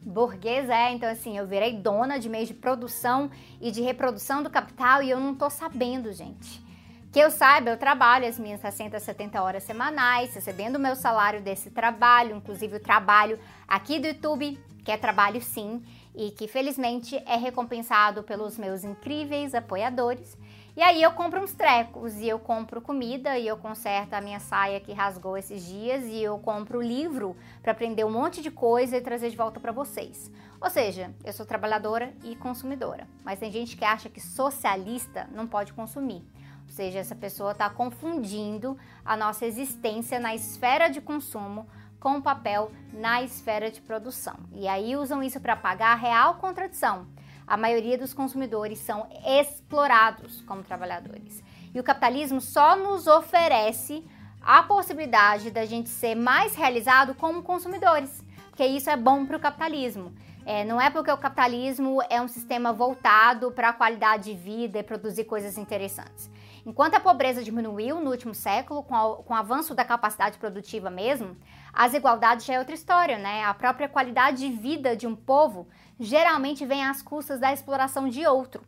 Burguesa 0.00 0.74
é, 0.74 0.92
então 0.92 1.10
assim, 1.10 1.36
eu 1.36 1.46
virei 1.46 1.74
dona 1.74 2.18
de 2.18 2.28
meios 2.28 2.48
de 2.48 2.54
produção 2.54 3.30
e 3.60 3.70
de 3.70 3.82
reprodução 3.82 4.42
do 4.42 4.48
capital 4.48 5.02
e 5.02 5.10
eu 5.10 5.20
não 5.20 5.34
tô 5.34 5.50
sabendo, 5.50 6.12
gente. 6.12 6.64
Que 7.12 7.18
eu 7.18 7.30
saiba, 7.30 7.70
eu 7.70 7.76
trabalho 7.76 8.26
as 8.26 8.38
minhas 8.38 8.60
60, 8.60 8.98
70 8.98 9.42
horas 9.42 9.64
semanais, 9.64 10.32
recebendo 10.32 10.76
o 10.76 10.80
meu 10.80 10.94
salário 10.94 11.42
desse 11.42 11.68
trabalho, 11.70 12.36
inclusive 12.36 12.76
o 12.76 12.80
trabalho 12.80 13.38
aqui 13.66 13.98
do 13.98 14.06
YouTube, 14.06 14.58
que 14.84 14.92
é 14.92 14.96
trabalho 14.96 15.42
sim, 15.42 15.82
e 16.14 16.30
que 16.30 16.48
felizmente 16.48 17.16
é 17.26 17.36
recompensado 17.36 18.22
pelos 18.22 18.56
meus 18.56 18.84
incríveis 18.84 19.54
apoiadores. 19.54 20.38
E 20.76 20.82
aí 20.82 21.02
eu 21.02 21.10
compro 21.12 21.42
uns 21.42 21.52
trecos 21.52 22.14
e 22.16 22.28
eu 22.28 22.38
compro 22.38 22.80
comida 22.80 23.36
e 23.36 23.46
eu 23.46 23.56
conserto 23.56 24.14
a 24.14 24.20
minha 24.20 24.38
saia 24.38 24.78
que 24.78 24.92
rasgou 24.92 25.36
esses 25.36 25.64
dias 25.64 26.04
e 26.04 26.22
eu 26.22 26.38
compro 26.38 26.80
livro 26.80 27.36
para 27.60 27.72
aprender 27.72 28.04
um 28.04 28.10
monte 28.10 28.40
de 28.40 28.50
coisa 28.50 28.96
e 28.96 29.00
trazer 29.00 29.30
de 29.30 29.36
volta 29.36 29.58
para 29.58 29.72
vocês. 29.72 30.30
Ou 30.60 30.70
seja, 30.70 31.12
eu 31.24 31.32
sou 31.32 31.44
trabalhadora 31.44 32.14
e 32.22 32.36
consumidora, 32.36 33.08
mas 33.24 33.40
tem 33.40 33.50
gente 33.50 33.76
que 33.76 33.84
acha 33.84 34.08
que 34.08 34.20
socialista 34.20 35.28
não 35.32 35.46
pode 35.46 35.72
consumir. 35.72 36.22
Ou 36.64 36.70
seja, 36.70 37.00
essa 37.00 37.16
pessoa 37.16 37.50
está 37.50 37.68
confundindo 37.68 38.78
a 39.04 39.16
nossa 39.16 39.44
existência 39.44 40.20
na 40.20 40.36
esfera 40.36 40.88
de 40.88 41.00
consumo 41.00 41.66
com 41.98 42.16
o 42.16 42.22
papel 42.22 42.70
na 42.92 43.22
esfera 43.22 43.70
de 43.70 43.80
produção. 43.80 44.36
E 44.52 44.68
aí 44.68 44.96
usam 44.96 45.22
isso 45.22 45.40
para 45.40 45.56
pagar 45.56 45.92
a 45.92 45.96
real 45.96 46.36
contradição. 46.36 47.06
A 47.50 47.56
maioria 47.56 47.98
dos 47.98 48.14
consumidores 48.14 48.78
são 48.78 49.08
explorados 49.26 50.40
como 50.42 50.62
trabalhadores. 50.62 51.42
E 51.74 51.80
o 51.80 51.82
capitalismo 51.82 52.40
só 52.40 52.76
nos 52.76 53.08
oferece 53.08 54.04
a 54.40 54.62
possibilidade 54.62 55.50
da 55.50 55.64
gente 55.64 55.88
ser 55.88 56.14
mais 56.14 56.54
realizado 56.54 57.12
como 57.12 57.42
consumidores, 57.42 58.24
porque 58.50 58.64
isso 58.64 58.88
é 58.88 58.96
bom 58.96 59.26
para 59.26 59.36
o 59.36 59.40
capitalismo. 59.40 60.14
É, 60.46 60.64
não 60.64 60.80
é 60.80 60.90
porque 60.90 61.10
o 61.10 61.18
capitalismo 61.18 62.00
é 62.08 62.22
um 62.22 62.28
sistema 62.28 62.72
voltado 62.72 63.50
para 63.50 63.70
a 63.70 63.72
qualidade 63.72 64.32
de 64.32 64.36
vida 64.36 64.78
e 64.78 64.84
produzir 64.84 65.24
coisas 65.24 65.58
interessantes. 65.58 66.30
Enquanto 66.64 66.94
a 66.94 67.00
pobreza 67.00 67.42
diminuiu 67.42 68.00
no 68.00 68.10
último 68.10 68.34
século, 68.34 68.84
com, 68.84 68.94
a, 68.94 69.16
com 69.16 69.34
o 69.34 69.36
avanço 69.36 69.74
da 69.74 69.84
capacidade 69.84 70.38
produtiva 70.38 70.88
mesmo, 70.88 71.36
as 71.72 71.94
igualdades 71.94 72.46
já 72.46 72.54
é 72.54 72.58
outra 72.60 72.74
história, 72.74 73.18
né? 73.18 73.44
A 73.44 73.54
própria 73.54 73.88
qualidade 73.88 74.38
de 74.38 74.50
vida 74.50 74.96
de 74.96 75.06
um 75.06 75.16
povo 75.16 75.66
geralmente 76.00 76.64
vem 76.64 76.82
às 76.82 77.02
custas 77.02 77.38
da 77.38 77.52
exploração 77.52 78.08
de 78.08 78.26
outro. 78.26 78.62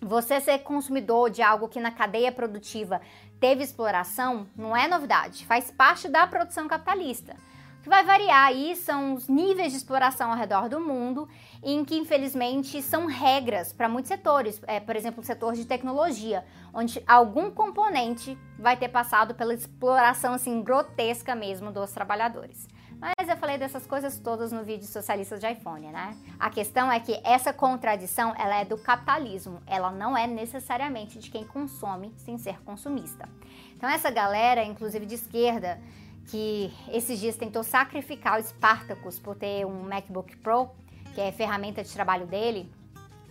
Você 0.00 0.40
ser 0.40 0.60
consumidor 0.60 1.30
de 1.30 1.42
algo 1.42 1.68
que 1.68 1.78
na 1.78 1.90
cadeia 1.90 2.32
produtiva 2.32 3.00
teve 3.38 3.62
exploração 3.62 4.46
não 4.56 4.76
é 4.76 4.88
novidade, 4.88 5.46
faz 5.46 5.70
parte 5.70 6.08
da 6.08 6.26
produção 6.26 6.66
capitalista 6.66 7.36
que 7.84 7.90
vai 7.90 8.02
variar 8.02 8.46
aí 8.46 8.74
são 8.74 9.12
os 9.12 9.28
níveis 9.28 9.70
de 9.70 9.76
exploração 9.76 10.30
ao 10.30 10.38
redor 10.38 10.70
do 10.70 10.80
mundo, 10.80 11.28
em 11.62 11.84
que 11.84 11.94
infelizmente 11.94 12.80
são 12.80 13.04
regras 13.04 13.74
para 13.74 13.90
muitos 13.90 14.08
setores, 14.08 14.58
é, 14.66 14.80
por 14.80 14.96
exemplo, 14.96 15.20
o 15.20 15.26
setor 15.26 15.52
de 15.52 15.66
tecnologia, 15.66 16.46
onde 16.72 17.02
algum 17.06 17.50
componente 17.50 18.38
vai 18.58 18.74
ter 18.74 18.88
passado 18.88 19.34
pela 19.34 19.52
exploração 19.52 20.32
assim 20.32 20.62
grotesca 20.62 21.34
mesmo 21.34 21.70
dos 21.70 21.92
trabalhadores. 21.92 22.66
Mas 23.00 23.28
eu 23.28 23.36
falei 23.36 23.58
dessas 23.58 23.86
coisas 23.86 24.18
todas 24.18 24.52
no 24.52 24.64
vídeo 24.64 24.86
socialista 24.86 25.38
de 25.38 25.46
iPhone, 25.46 25.88
né? 25.88 26.16
A 26.38 26.50
questão 26.50 26.90
é 26.90 26.98
que 27.00 27.20
essa 27.22 27.52
contradição, 27.52 28.34
ela 28.36 28.60
é 28.60 28.64
do 28.64 28.78
capitalismo, 28.78 29.60
ela 29.66 29.90
não 29.90 30.16
é 30.16 30.26
necessariamente 30.26 31.18
de 31.18 31.30
quem 31.30 31.44
consome 31.44 32.12
sem 32.16 32.38
ser 32.38 32.60
consumista. 32.62 33.28
Então 33.76 33.88
essa 33.88 34.10
galera, 34.10 34.64
inclusive 34.64 35.06
de 35.06 35.14
esquerda, 35.16 35.80
que 36.26 36.72
esses 36.88 37.18
dias 37.18 37.36
tentou 37.36 37.62
sacrificar 37.62 38.40
o 38.40 38.42
Spartacus 38.42 39.18
por 39.18 39.36
ter 39.36 39.66
um 39.66 39.82
MacBook 39.82 40.36
Pro, 40.38 40.70
que 41.14 41.20
é 41.20 41.28
a 41.28 41.32
ferramenta 41.32 41.82
de 41.82 41.92
trabalho 41.92 42.26
dele, 42.26 42.70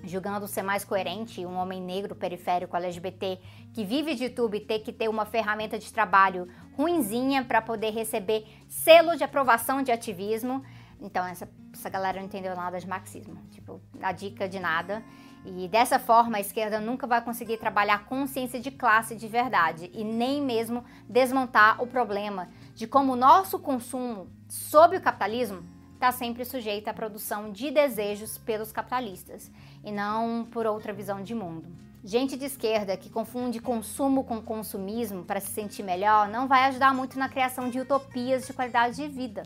julgando 0.04 0.48
ser 0.48 0.62
mais 0.62 0.84
coerente 0.84 1.46
um 1.46 1.56
homem 1.56 1.82
negro 1.82 2.14
periférico 2.14 2.76
LGBT 2.76 3.40
que 3.74 3.84
vive 3.84 4.16
de 4.16 4.26
YouTube 4.26 4.60
ter 4.60 4.80
que 4.80 4.92
ter 4.92 5.08
uma 5.08 5.26
ferramenta 5.26 5.80
de 5.80 5.92
trabalho 5.92 6.48
ruinzinha 6.78 7.44
para 7.44 7.62
poder 7.62 7.92
receber 7.92 8.46
selo 8.68 9.16
de 9.16 9.24
aprovação 9.24 9.82
de 9.82 9.92
ativismo. 9.92 10.64
Então 11.00 11.26
essa, 11.26 11.50
essa 11.74 11.90
galera 11.90 12.20
não 12.20 12.26
entendeu 12.26 12.56
nada 12.56 12.80
de 12.80 12.88
marxismo, 12.88 13.38
tipo, 13.52 13.82
a 14.02 14.12
dica 14.12 14.48
de 14.48 14.60
nada. 14.60 15.04
E 15.46 15.68
dessa 15.68 16.00
forma, 16.00 16.38
a 16.38 16.40
esquerda 16.40 16.80
nunca 16.80 17.06
vai 17.06 17.22
conseguir 17.22 17.58
trabalhar 17.58 18.06
consciência 18.06 18.62
de 18.62 18.72
classe 18.72 19.14
de 19.14 19.28
verdade 19.28 19.92
e 19.94 20.04
nem 20.04 20.42
mesmo 20.42 20.86
desmontar 21.08 21.82
o 21.84 21.88
problema 21.88 22.48
de 22.74 22.88
como 22.88 23.12
o 23.12 23.18
nosso 23.18 23.60
consumo 23.60 24.28
sob 24.48 24.96
o 24.96 25.02
capitalismo 25.02 25.64
está 25.94 26.12
sempre 26.12 26.46
sujeito 26.46 26.88
à 26.88 26.94
produção 26.94 27.52
de 27.52 27.72
desejos 27.72 28.38
pelos 28.38 28.72
capitalistas 28.72 29.52
e 29.84 29.92
não 29.92 30.46
por 30.50 30.66
outra 30.66 30.94
visão 30.94 31.22
de 31.22 31.36
mundo. 31.36 31.68
Gente 32.06 32.36
de 32.36 32.44
esquerda 32.44 32.98
que 32.98 33.10
confunde 33.10 33.62
consumo 33.62 34.26
com 34.26 34.42
consumismo 34.42 35.24
para 35.24 35.40
se 35.40 35.52
sentir 35.52 35.84
melhor 35.84 36.28
não 36.28 36.50
vai 36.50 36.66
ajudar 36.66 36.94
muito 36.94 37.18
na 37.18 37.30
criação 37.30 37.70
de 37.70 37.80
utopias 37.80 38.46
de 38.46 38.52
qualidade 38.52 38.98
de 38.98 39.08
vida. 39.08 39.44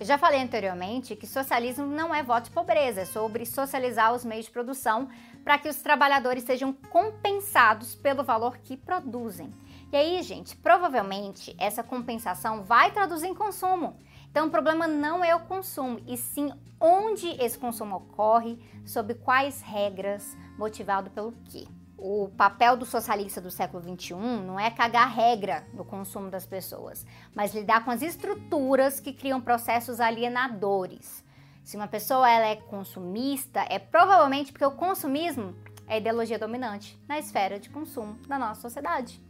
Eu 0.00 0.06
já 0.06 0.16
falei 0.16 0.40
anteriormente 0.40 1.14
que 1.14 1.26
socialismo 1.26 1.84
não 1.84 2.14
é 2.14 2.22
voto 2.22 2.44
de 2.44 2.50
pobreza, 2.52 3.02
é 3.02 3.04
sobre 3.04 3.44
socializar 3.44 4.14
os 4.14 4.24
meios 4.24 4.46
de 4.46 4.50
produção 4.50 5.10
para 5.44 5.58
que 5.58 5.68
os 5.68 5.82
trabalhadores 5.82 6.44
sejam 6.44 6.72
compensados 6.72 7.94
pelo 7.94 8.24
valor 8.24 8.56
que 8.56 8.74
produzem. 8.74 9.52
E 9.92 9.96
aí, 9.96 10.22
gente, 10.22 10.56
provavelmente 10.56 11.54
essa 11.58 11.82
compensação 11.82 12.64
vai 12.64 12.90
traduzir 12.90 13.26
em 13.26 13.34
consumo. 13.34 14.00
Então, 14.30 14.46
o 14.46 14.50
problema 14.50 14.88
não 14.88 15.22
é 15.22 15.36
o 15.36 15.40
consumo, 15.40 16.00
e 16.06 16.16
sim 16.16 16.52
onde 16.80 17.28
esse 17.42 17.58
consumo 17.58 17.96
ocorre, 17.96 18.58
sob 18.86 19.12
quais 19.14 19.60
regras, 19.60 20.34
motivado 20.56 21.10
pelo 21.10 21.32
quê. 21.50 21.66
O 22.00 22.30
papel 22.36 22.76
do 22.76 22.86
socialista 22.86 23.40
do 23.40 23.50
século 23.50 23.82
XXI 23.82 24.14
não 24.14 24.58
é 24.58 24.70
cagar 24.70 25.12
regra 25.12 25.66
no 25.74 25.84
consumo 25.84 26.30
das 26.30 26.46
pessoas, 26.46 27.04
mas 27.34 27.52
lidar 27.52 27.84
com 27.84 27.90
as 27.90 28.02
estruturas 28.02 29.00
que 29.00 29.12
criam 29.12 29.40
processos 29.40 29.98
alienadores. 29.98 31.24
Se 31.64 31.76
uma 31.76 31.88
pessoa 31.88 32.30
ela 32.30 32.46
é 32.46 32.54
consumista, 32.54 33.66
é 33.68 33.80
provavelmente 33.80 34.52
porque 34.52 34.64
o 34.64 34.70
consumismo 34.70 35.56
é 35.88 35.94
a 35.94 35.98
ideologia 35.98 36.38
dominante 36.38 36.96
na 37.08 37.18
esfera 37.18 37.58
de 37.58 37.68
consumo 37.68 38.16
da 38.28 38.38
nossa 38.38 38.60
sociedade. 38.60 39.20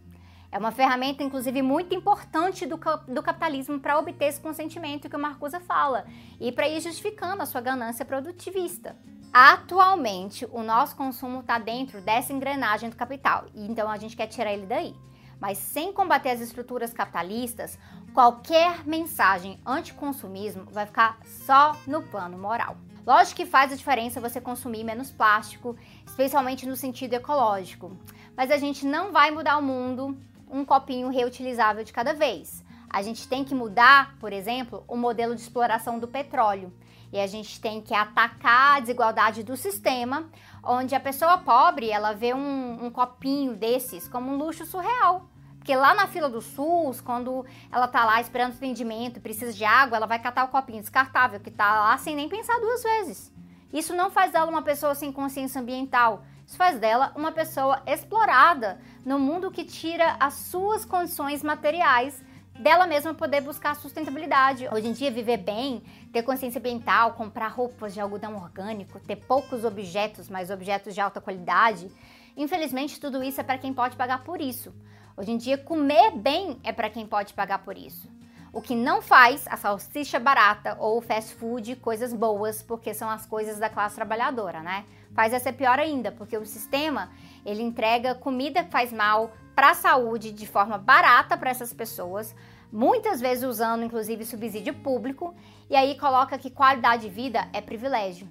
É 0.53 0.59
uma 0.59 0.71
ferramenta, 0.71 1.23
inclusive, 1.23 1.63
muito 1.63 1.95
importante 1.95 2.67
do, 2.67 2.79
do 3.09 3.23
capitalismo 3.23 3.81
para 3.81 3.99
obter 3.99 4.27
esse 4.27 4.41
consentimento 4.41 5.09
que 5.09 5.17
o 5.17 5.19
Marcuse 5.19 5.59
fala 5.61 6.05
e 6.39 6.53
para 6.53 6.69
ir 6.69 6.83
justificando 6.83 7.43
a 7.43 7.47
sua 7.47 7.63
ganância 7.63 8.05
produtivista. 8.05 8.95
Atualmente, 9.33 10.47
o 10.51 10.63
nosso 10.63 10.97
consumo 10.97 11.41
está 11.41 11.59
dentro 11.59 12.01
dessa 12.01 12.33
engrenagem 12.33 12.89
do 12.89 12.97
capital, 12.97 13.47
então 13.55 13.91
a 13.91 13.99
gente 13.99 14.17
quer 14.17 14.27
tirar 14.27 14.53
ele 14.53 14.67
daí. 14.67 14.95
Mas 15.41 15.59
sem 15.59 15.93
combater 15.93 16.31
as 16.31 16.41
estruturas 16.41 16.93
capitalistas, 16.93 17.79
qualquer 18.13 18.85
mensagem 18.87 19.61
anticonsumismo 19.65 20.65
vai 20.71 20.87
ficar 20.87 21.19
só 21.25 21.77
no 21.87 22.03
plano 22.03 22.37
moral. 22.39 22.77
Lógico 23.07 23.37
que 23.37 23.47
faz 23.47 23.73
a 23.73 23.77
diferença 23.77 24.21
você 24.21 24.41
consumir 24.41 24.83
menos 24.83 25.11
plástico, 25.11 25.77
especialmente 26.07 26.67
no 26.67 26.77
sentido 26.77 27.15
ecológico. 27.15 27.97
Mas 28.37 28.51
a 28.51 28.57
gente 28.57 28.85
não 28.85 29.13
vai 29.13 29.31
mudar 29.31 29.59
o 29.59 29.63
mundo 29.63 30.19
um 30.51 30.65
copinho 30.65 31.09
reutilizável 31.09 31.85
de 31.85 31.93
cada 31.93 32.13
vez. 32.13 32.65
A 32.91 33.03
gente 33.03 33.29
tem 33.29 33.45
que 33.45 33.55
mudar, 33.55 34.17
por 34.19 34.33
exemplo, 34.33 34.83
o 34.89 34.97
modelo 34.97 35.35
de 35.35 35.43
exploração 35.43 35.99
do 35.99 36.09
petróleo. 36.09 36.73
E 37.13 37.19
a 37.19 37.27
gente 37.27 37.61
tem 37.61 37.81
que 37.81 37.95
atacar 37.95 38.77
a 38.77 38.81
desigualdade 38.81 39.43
do 39.43 39.57
sistema, 39.57 40.29
onde 40.63 40.95
a 40.95 41.01
pessoa 41.01 41.39
pobre 41.39 41.91
ela 41.91 42.13
vê 42.13 42.35
um, 42.35 42.87
um 42.87 42.91
copinho 42.91 43.57
desses 43.57 44.07
como 44.07 44.31
um 44.31 44.37
luxo 44.37 44.67
surreal. 44.67 45.29
Porque 45.59 45.75
lá 45.75 45.95
na 45.95 46.07
fila 46.07 46.29
do 46.29 46.41
SUS, 46.41 47.01
quando 47.01 47.45
ela 47.71 47.89
tá 47.89 48.05
lá 48.05 48.21
esperando 48.21 48.55
atendimento, 48.55 49.21
precisa 49.21 49.53
de 49.53 49.65
água, 49.65 49.97
ela 49.97 50.07
vai 50.07 50.19
catar 50.19 50.45
o 50.45 50.49
copinho 50.49 50.81
descartável 50.81 51.41
que 51.41 51.51
tá 51.51 51.81
lá 51.81 51.99
sem 51.99 52.15
nem 52.15 52.29
pensar 52.29 52.59
duas 52.59 52.83
vezes. 52.83 53.33
Isso 53.73 53.95
não 53.95 54.11
faz 54.11 54.33
dela 54.33 54.51
uma 54.51 54.63
pessoa 54.63 54.95
sem 54.95 55.13
consciência 55.13 55.61
ambiental. 55.61 56.25
Isso 56.47 56.57
faz 56.57 56.79
dela 56.79 57.13
uma 57.15 57.33
pessoa 57.33 57.83
explorada 57.87 58.81
no 59.05 59.19
mundo 59.19 59.51
que 59.51 59.65
tira 59.65 60.17
as 60.19 60.35
suas 60.35 60.87
condições 60.87 61.43
materiais 61.43 62.23
dela 62.59 62.87
mesma 62.87 63.15
poder 63.15 63.41
buscar 63.41 63.77
sustentabilidade. 63.77 64.69
Hoje 64.73 64.89
em 64.89 64.93
dia, 64.93 65.11
viver 65.11 65.37
bem, 65.37 65.83
ter 66.13 66.23
consciência 66.23 66.59
ambiental, 66.59 67.13
comprar 67.13 67.49
roupas 67.49 67.95
de 67.95 68.01
algodão 68.01 68.37
orgânico, 68.37 68.99
ter 68.99 69.17
poucos 69.17 69.65
objetos, 69.65 70.29
mas 70.29 70.51
objetos 70.51 70.95
de 70.95 71.01
alta 71.01 71.21
qualidade, 71.21 71.91
infelizmente 72.37 73.01
tudo 73.01 73.23
isso 73.23 73.41
é 73.41 73.45
para 73.45 73.59
quem 73.59 73.73
pode 73.73 73.97
pagar 73.97 74.25
por 74.25 74.41
isso. 74.41 74.75
Hoje 75.17 75.31
em 75.31 75.37
dia, 75.37 75.59
comer 75.59 76.13
bem 76.13 76.59
é 76.63 76.73
para 76.73 76.91
quem 76.91 77.07
pode 77.07 77.33
pagar 77.35 77.61
por 77.61 77.77
isso. 77.77 78.09
O 78.53 78.63
que 78.63 78.75
não 78.75 79.03
faz 79.03 79.47
a 79.49 79.57
salsicha 79.57 80.19
barata 80.19 80.77
ou 80.81 81.01
fast 81.01 81.35
food 81.35 81.77
coisas 81.77 82.15
boas, 82.15 82.63
porque 82.63 82.95
são 82.95 83.09
as 83.09 83.27
coisas 83.27 83.59
da 83.59 83.69
classe 83.69 83.95
trabalhadora, 83.95 84.63
né? 84.63 84.85
Faz 85.15 85.33
essa 85.33 85.53
pior 85.53 85.79
ainda, 85.79 86.11
porque 86.13 86.37
o 86.37 86.47
sistema 86.47 87.11
ele 87.45 87.63
entrega 87.63 88.15
comida 88.15 88.65
que 88.65 88.71
faz 88.71 88.93
mal 88.93 89.31
para 89.59 89.71
a 89.71 89.75
saúde 89.75 90.31
de 90.31 90.47
forma 90.47 90.79
barata 90.79 91.37
para 91.37 91.51
essas 91.51 91.73
pessoas, 91.73 92.33
muitas 92.71 93.21
vezes 93.21 93.43
usando 93.43 93.83
inclusive 93.83 94.25
subsídio 94.25 94.73
público, 94.73 95.35
e 95.69 95.75
aí 95.75 95.99
coloca 95.99 96.39
que 96.39 96.49
qualidade 96.49 97.03
de 97.03 97.09
vida 97.09 97.49
é 97.53 97.61
privilégio. 97.61 98.29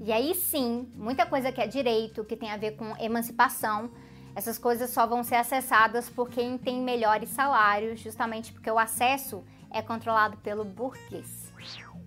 E 0.00 0.10
aí 0.10 0.34
sim, 0.34 0.90
muita 0.94 1.26
coisa 1.26 1.52
que 1.52 1.60
é 1.60 1.66
direito, 1.66 2.24
que 2.24 2.34
tem 2.34 2.50
a 2.50 2.56
ver 2.56 2.78
com 2.78 2.96
emancipação, 2.98 3.90
Essas 4.34 4.58
coisas 4.58 4.90
só 4.90 5.06
vão 5.06 5.22
ser 5.22 5.36
acessadas 5.36 6.08
por 6.08 6.28
quem 6.30 6.56
tem 6.56 6.80
melhores 6.80 7.30
salários, 7.30 8.00
justamente 8.00 8.52
porque 8.52 8.70
o 8.70 8.78
acesso 8.78 9.44
é 9.70 9.82
controlado 9.82 10.36
pelo 10.38 10.64
burguês. 10.64 11.39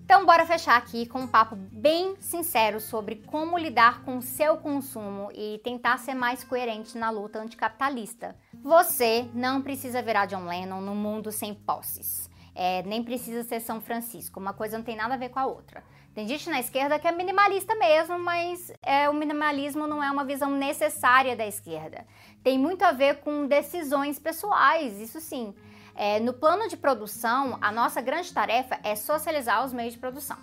Então, 0.06 0.26
bora 0.26 0.46
fechar 0.46 0.76
aqui 0.76 1.06
com 1.06 1.20
um 1.20 1.28
papo 1.28 1.56
bem 1.56 2.16
sincero 2.20 2.82
sobre 2.82 3.24
como 3.26 3.58
lidar 3.58 4.04
com 4.04 4.18
o 4.18 4.22
seu 4.22 4.58
consumo 4.58 5.30
e 5.34 5.62
tentar 5.64 5.98
ser 5.98 6.14
mais 6.14 6.44
coerente 6.44 6.98
na 6.98 7.10
luta 7.10 7.40
anticapitalista. 7.40 8.36
Você 8.62 9.30
não 9.34 9.62
precisa 9.62 10.02
virar 10.02 10.26
John 10.26 10.46
Lennon 10.46 10.82
no 10.82 10.94
mundo 10.94 11.32
sem 11.32 11.54
posses. 11.54 12.30
É, 12.54 12.84
nem 12.84 13.02
precisa 13.02 13.44
ser 13.44 13.62
São 13.62 13.80
Francisco, 13.80 14.40
uma 14.40 14.54
coisa 14.54 14.78
não 14.78 14.84
tem 14.84 14.96
nada 14.96 15.14
a 15.14 15.18
ver 15.18 15.30
com 15.30 15.40
a 15.40 15.46
outra. 15.46 15.82
Tem 16.14 16.28
gente 16.28 16.50
na 16.50 16.60
esquerda 16.60 17.00
que 17.00 17.08
é 17.08 17.12
minimalista 17.12 17.74
mesmo, 17.74 18.20
mas 18.20 18.72
é, 18.84 19.10
o 19.10 19.14
minimalismo 19.14 19.88
não 19.88 20.04
é 20.04 20.12
uma 20.12 20.26
visão 20.26 20.52
necessária 20.52 21.36
da 21.36 21.48
esquerda. 21.48 22.06
Tem 22.44 22.60
muito 22.60 22.84
a 22.84 22.92
ver 22.92 23.22
com 23.22 23.48
decisões 23.48 24.20
pessoais, 24.20 25.00
isso 25.00 25.20
sim. 25.20 25.56
É, 25.96 26.20
no 26.20 26.34
plano 26.34 26.68
de 26.68 26.76
produção, 26.76 27.58
a 27.62 27.72
nossa 27.72 28.02
grande 28.02 28.34
tarefa 28.34 28.80
é 28.84 28.96
socializar 28.96 29.64
os 29.66 29.74
meios 29.74 29.94
de 29.94 30.00
produção. 30.00 30.38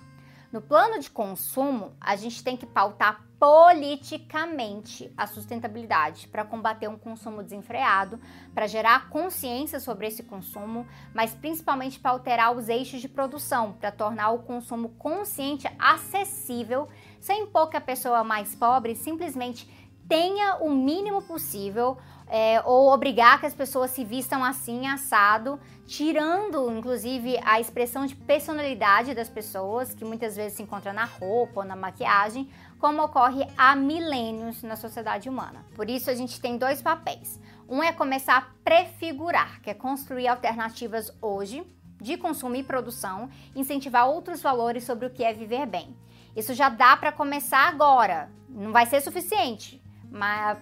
No 0.52 0.60
plano 0.60 0.98
de 0.98 1.08
consumo, 1.08 1.92
a 2.00 2.16
gente 2.16 2.42
tem 2.42 2.56
que 2.56 2.66
pautar 2.66 3.24
politicamente 3.38 5.12
a 5.16 5.26
sustentabilidade 5.26 6.28
para 6.28 6.44
combater 6.44 6.88
um 6.88 6.98
consumo 6.98 7.42
desenfreado, 7.42 8.20
para 8.52 8.66
gerar 8.66 9.08
consciência 9.08 9.78
sobre 9.78 10.08
esse 10.08 10.24
consumo, 10.24 10.86
mas 11.14 11.32
principalmente 11.34 12.00
para 12.00 12.10
alterar 12.10 12.54
os 12.54 12.68
eixos 12.68 13.00
de 13.00 13.08
produção, 13.08 13.72
para 13.72 13.92
tornar 13.92 14.30
o 14.30 14.40
consumo 14.40 14.90
consciente 14.90 15.68
acessível, 15.78 16.88
sem 17.20 17.44
impor 17.44 17.70
que 17.70 17.76
a 17.76 17.80
pessoa 17.80 18.24
mais 18.24 18.54
pobre 18.54 18.96
simplesmente 18.96 19.66
tenha 20.08 20.56
o 20.56 20.68
mínimo 20.68 21.22
possível 21.22 21.96
é, 22.30 22.62
ou 22.64 22.92
obrigar 22.92 23.40
que 23.40 23.46
as 23.46 23.54
pessoas 23.54 23.90
se 23.90 24.04
vistam 24.04 24.44
assim, 24.44 24.86
assado, 24.86 25.58
tirando 25.84 26.70
inclusive 26.70 27.36
a 27.44 27.58
expressão 27.58 28.06
de 28.06 28.14
personalidade 28.14 29.14
das 29.14 29.28
pessoas, 29.28 29.92
que 29.92 30.04
muitas 30.04 30.36
vezes 30.36 30.56
se 30.56 30.62
encontra 30.62 30.92
na 30.92 31.04
roupa 31.04 31.60
ou 31.60 31.66
na 31.66 31.74
maquiagem, 31.74 32.48
como 32.78 33.02
ocorre 33.02 33.44
há 33.58 33.74
milênios 33.74 34.62
na 34.62 34.76
sociedade 34.76 35.28
humana. 35.28 35.66
Por 35.74 35.90
isso 35.90 36.08
a 36.08 36.14
gente 36.14 36.40
tem 36.40 36.56
dois 36.56 36.80
papéis. 36.80 37.40
Um 37.68 37.82
é 37.82 37.92
começar 37.92 38.36
a 38.36 38.46
prefigurar, 38.62 39.60
que 39.60 39.70
é 39.70 39.74
construir 39.74 40.28
alternativas 40.28 41.12
hoje 41.20 41.64
de 42.00 42.16
consumo 42.16 42.54
e 42.54 42.62
produção, 42.62 43.28
incentivar 43.56 44.08
outros 44.08 44.40
valores 44.40 44.84
sobre 44.84 45.06
o 45.06 45.10
que 45.10 45.24
é 45.24 45.32
viver 45.32 45.66
bem. 45.66 45.96
Isso 46.34 46.54
já 46.54 46.68
dá 46.68 46.96
para 46.96 47.10
começar 47.10 47.68
agora. 47.68 48.30
Não 48.48 48.72
vai 48.72 48.86
ser 48.86 49.00
suficiente, 49.00 49.82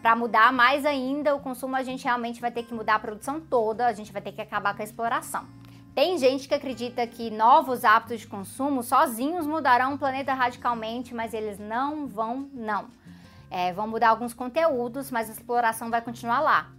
para 0.03 0.15
mudar 0.15 0.53
mais 0.53 0.85
ainda 0.85 1.35
o 1.35 1.41
consumo, 1.41 1.75
a 1.75 1.83
gente 1.83 2.05
realmente 2.05 2.41
vai 2.41 2.51
ter 2.51 2.65
que 2.65 2.75
mudar 2.75 2.97
a 2.97 2.99
produção 2.99 3.41
toda, 3.41 3.87
a 3.87 3.93
gente 3.93 4.13
vai 4.13 4.21
ter 4.21 4.33
que 4.33 4.43
acabar 4.43 4.75
com 4.75 4.83
a 4.83 4.85
exploração. 4.85 5.47
Tem 5.95 6.17
gente 6.17 6.47
que 6.47 6.55
acredita 6.55 7.05
que 7.07 7.31
novos 7.31 7.85
hábitos 7.85 8.21
de 8.21 8.27
consumo 8.27 8.83
sozinhos 8.83 9.47
mudarão 9.47 9.95
o 9.95 9.99
planeta 9.99 10.33
radicalmente, 10.33 11.13
mas 11.13 11.35
eles 11.35 11.59
não 11.59 12.07
vão, 12.07 12.49
não. 12.53 12.87
É, 13.51 13.73
vão 13.73 13.89
mudar 13.89 14.11
alguns 14.11 14.33
conteúdos, 14.33 15.11
mas 15.11 15.29
a 15.29 15.33
exploração 15.33 15.91
vai 15.91 16.01
continuar 16.01 16.41
lá. 16.41 16.71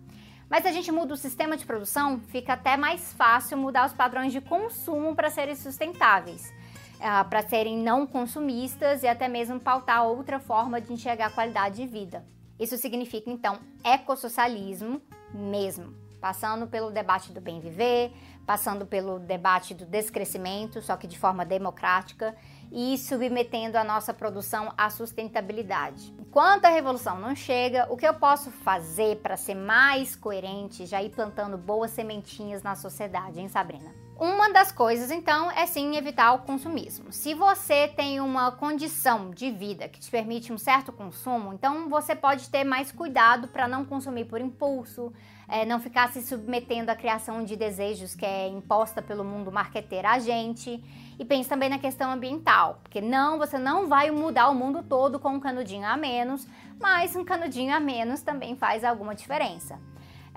Mas 0.49 0.63
se 0.63 0.69
a 0.69 0.71
gente 0.71 0.91
muda 0.91 1.13
o 1.13 1.17
sistema 1.17 1.57
de 1.57 1.65
produção, 1.65 2.19
fica 2.29 2.53
até 2.53 2.77
mais 2.77 3.11
fácil 3.13 3.57
mudar 3.57 3.87
os 3.87 3.93
padrões 3.93 4.31
de 4.31 4.39
consumo 4.39 5.13
para 5.15 5.29
serem 5.29 5.55
sustentáveis, 5.55 6.53
é, 6.99 7.23
para 7.25 7.41
serem 7.41 7.77
não 7.77 8.07
consumistas 8.07 9.03
e 9.03 9.07
até 9.07 9.27
mesmo 9.27 9.59
pautar 9.59 10.05
outra 10.05 10.39
forma 10.39 10.79
de 10.79 10.93
enxergar 10.93 11.25
a 11.25 11.31
qualidade 11.31 11.75
de 11.75 11.85
vida. 11.85 12.23
Isso 12.59 12.77
significa, 12.77 13.29
então, 13.29 13.59
ecossocialismo 13.83 15.01
mesmo, 15.33 15.93
passando 16.19 16.67
pelo 16.67 16.91
debate 16.91 17.31
do 17.31 17.39
bem 17.39 17.59
viver, 17.59 18.11
passando 18.45 18.85
pelo 18.85 19.19
debate 19.19 19.73
do 19.73 19.85
descrescimento, 19.85 20.81
só 20.81 20.97
que 20.97 21.07
de 21.07 21.17
forma 21.17 21.45
democrática, 21.45 22.35
e 22.71 22.97
submetendo 22.97 23.77
a 23.77 23.83
nossa 23.83 24.13
produção 24.13 24.73
à 24.77 24.89
sustentabilidade. 24.89 26.13
Enquanto 26.19 26.65
a 26.65 26.69
revolução 26.69 27.19
não 27.19 27.35
chega, 27.35 27.87
o 27.89 27.97
que 27.97 28.07
eu 28.07 28.13
posso 28.13 28.51
fazer 28.51 29.17
para 29.17 29.37
ser 29.37 29.55
mais 29.55 30.15
coerente, 30.15 30.85
já 30.85 31.01
ir 31.01 31.09
plantando 31.09 31.57
boas 31.57 31.91
sementinhas 31.91 32.61
na 32.61 32.75
sociedade, 32.75 33.39
hein, 33.39 33.47
Sabrina? 33.47 34.08
Uma 34.19 34.51
das 34.51 34.69
coisas, 34.69 35.11
então, 35.11 35.49
é 35.49 35.65
sim 35.65 35.95
evitar 35.95 36.33
o 36.33 36.39
consumismo. 36.39 37.09
Se 37.09 37.33
você 37.33 37.87
tem 37.87 38.19
uma 38.19 38.51
condição 38.51 39.31
de 39.31 39.49
vida 39.49 39.87
que 39.87 39.97
te 39.97 40.11
permite 40.11 40.51
um 40.51 40.57
certo 40.57 40.91
consumo, 40.91 41.53
então 41.53 41.87
você 41.87 42.13
pode 42.13 42.49
ter 42.49 42.65
mais 42.65 42.91
cuidado 42.91 43.47
para 43.47 43.65
não 43.65 43.85
consumir 43.85 44.25
por 44.25 44.41
impulso, 44.41 45.13
é, 45.47 45.63
não 45.63 45.79
ficar 45.79 46.11
se 46.11 46.21
submetendo 46.21 46.91
à 46.91 46.97
criação 46.97 47.45
de 47.45 47.55
desejos 47.55 48.13
que 48.13 48.25
é 48.25 48.49
imposta 48.49 49.01
pelo 49.01 49.23
mundo 49.23 49.53
marqueteiro 49.53 50.09
a 50.09 50.19
gente. 50.19 50.83
E 51.17 51.23
pense 51.23 51.47
também 51.47 51.69
na 51.69 51.79
questão 51.79 52.11
ambiental, 52.11 52.81
porque 52.83 52.99
não, 52.99 53.37
você 53.37 53.57
não 53.57 53.87
vai 53.87 54.11
mudar 54.11 54.49
o 54.49 54.53
mundo 54.53 54.83
todo 54.83 55.17
com 55.17 55.29
um 55.29 55.39
canudinho 55.39 55.87
a 55.87 55.95
menos, 55.95 56.45
mas 56.77 57.15
um 57.15 57.23
canudinho 57.23 57.73
a 57.73 57.79
menos 57.79 58.21
também 58.21 58.57
faz 58.57 58.83
alguma 58.83 59.15
diferença. 59.15 59.79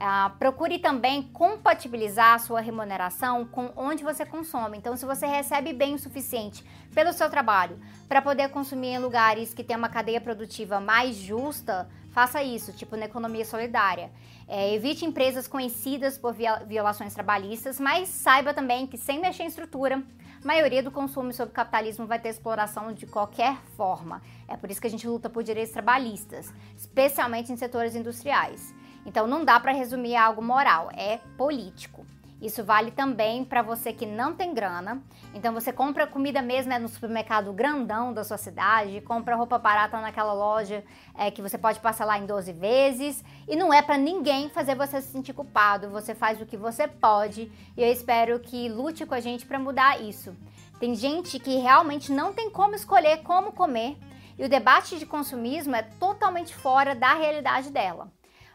Uh, 0.03 0.37
procure 0.37 0.81
também 0.81 1.23
compatibilizar 1.23 2.35
a 2.35 2.39
sua 2.41 2.61
remuneração 2.61 3.45
com 3.45 3.71
onde 3.77 4.03
você 4.03 4.27
consome. 4.27 4.77
Então, 4.77 4.97
se 4.97 5.07
você 5.07 5.27
recebe 5.27 5.73
bem 5.73 5.95
o 5.95 5.99
suficiente 5.99 6.65
pelo 6.93 7.13
seu 7.13 7.31
trabalho 7.31 7.79
para 8.09 8.21
poder 8.21 8.49
consumir 8.49 8.89
em 8.89 8.99
lugares 8.99 9.55
que 9.55 9.63
têm 9.63 9.77
uma 9.77 9.89
cadeia 9.89 10.21
produtiva 10.21 10.81
mais 10.81 11.15
justa, 11.15 11.89
faça 12.11 12.43
isso, 12.43 12.73
tipo 12.73 12.97
na 12.97 13.05
economia 13.05 13.45
solidária. 13.45 14.11
É, 14.49 14.75
evite 14.75 15.05
empresas 15.05 15.47
conhecidas 15.47 16.19
por 16.19 16.35
violações 16.67 17.15
trabalhistas, 17.15 17.79
mas 17.79 18.09
saiba 18.09 18.53
também 18.53 18.89
que 18.89 18.99
sem 18.99 19.21
mexer 19.21 19.45
em 19.45 19.47
estrutura, 19.47 20.03
a 20.43 20.45
maioria 20.45 20.83
do 20.83 20.91
consumo 20.91 21.33
sob 21.33 21.53
capitalismo 21.53 22.09
vai 22.09 22.19
ter 22.19 22.31
exploração 22.31 22.93
de 22.93 23.07
qualquer 23.07 23.57
forma. 23.77 24.21
É 24.49 24.57
por 24.57 24.69
isso 24.69 24.81
que 24.81 24.89
a 24.89 24.91
gente 24.91 25.07
luta 25.07 25.31
por 25.31 25.45
direitos 25.45 25.73
trabalhistas, 25.73 26.53
especialmente 26.77 27.53
em 27.53 27.57
setores 27.57 27.95
industriais. 27.95 28.75
Então 29.05 29.27
não 29.27 29.45
dá 29.45 29.59
para 29.59 29.73
resumir 29.73 30.17
algo 30.17 30.43
moral, 30.43 30.91
é 30.95 31.19
político. 31.37 32.07
Isso 32.43 32.65
vale 32.65 32.91
também 32.91 33.45
para 33.45 33.63
você 33.63 33.93
que 33.93 34.05
não 34.05 34.35
tem 34.35 34.53
grana. 34.53 35.01
Então 35.33 35.55
você 35.55 35.73
compra 35.73 36.09
comida 36.09 36.43
mesmo 36.43 36.71
né, 36.71 36.79
no 36.79 36.89
supermercado 36.89 37.53
grandão 37.53 38.13
da 38.13 38.25
sua 38.25 38.37
cidade, 38.37 39.01
compra 39.03 39.37
roupa 39.37 39.59
barata 39.59 40.01
naquela 40.01 40.33
loja 40.33 40.83
é, 41.15 41.31
que 41.31 41.41
você 41.41 41.57
pode 41.57 41.79
passar 41.79 42.05
lá 42.05 42.19
em 42.19 42.27
12 42.27 42.53
vezes. 42.53 43.25
E 43.47 43.55
não 43.55 43.73
é 43.73 43.81
para 43.81 43.97
ninguém 43.97 44.49
fazer 44.49 44.75
você 44.75 45.01
se 45.01 45.13
sentir 45.13 45.33
culpado. 45.33 45.89
Você 45.91 46.17
faz 46.17 46.41
o 46.41 46.47
que 46.47 46.57
você 46.57 46.89
pode 46.89 47.43
e 47.77 47.81
eu 47.81 47.93
espero 47.93 48.41
que 48.41 48.69
lute 48.69 49.07
com 49.07 49.15
a 49.15 49.21
gente 49.21 49.47
para 49.47 49.61
mudar 49.61 50.03
isso. 50.03 50.37
Tem 50.81 50.97
gente 50.97 51.39
que 51.39 51.59
realmente 51.59 52.11
não 52.11 52.33
tem 52.33 52.51
como 52.51 52.75
escolher 52.75 53.19
como 53.19 53.53
comer 53.53 53.97
e 54.37 54.45
o 54.45 54.49
debate 54.49 54.99
de 54.99 55.07
consumismo 55.07 55.77
é 55.77 55.83
totalmente 55.83 56.53
fora 56.57 56.93
da 56.93 57.15
realidade 57.15 57.71
dela. 57.71 58.11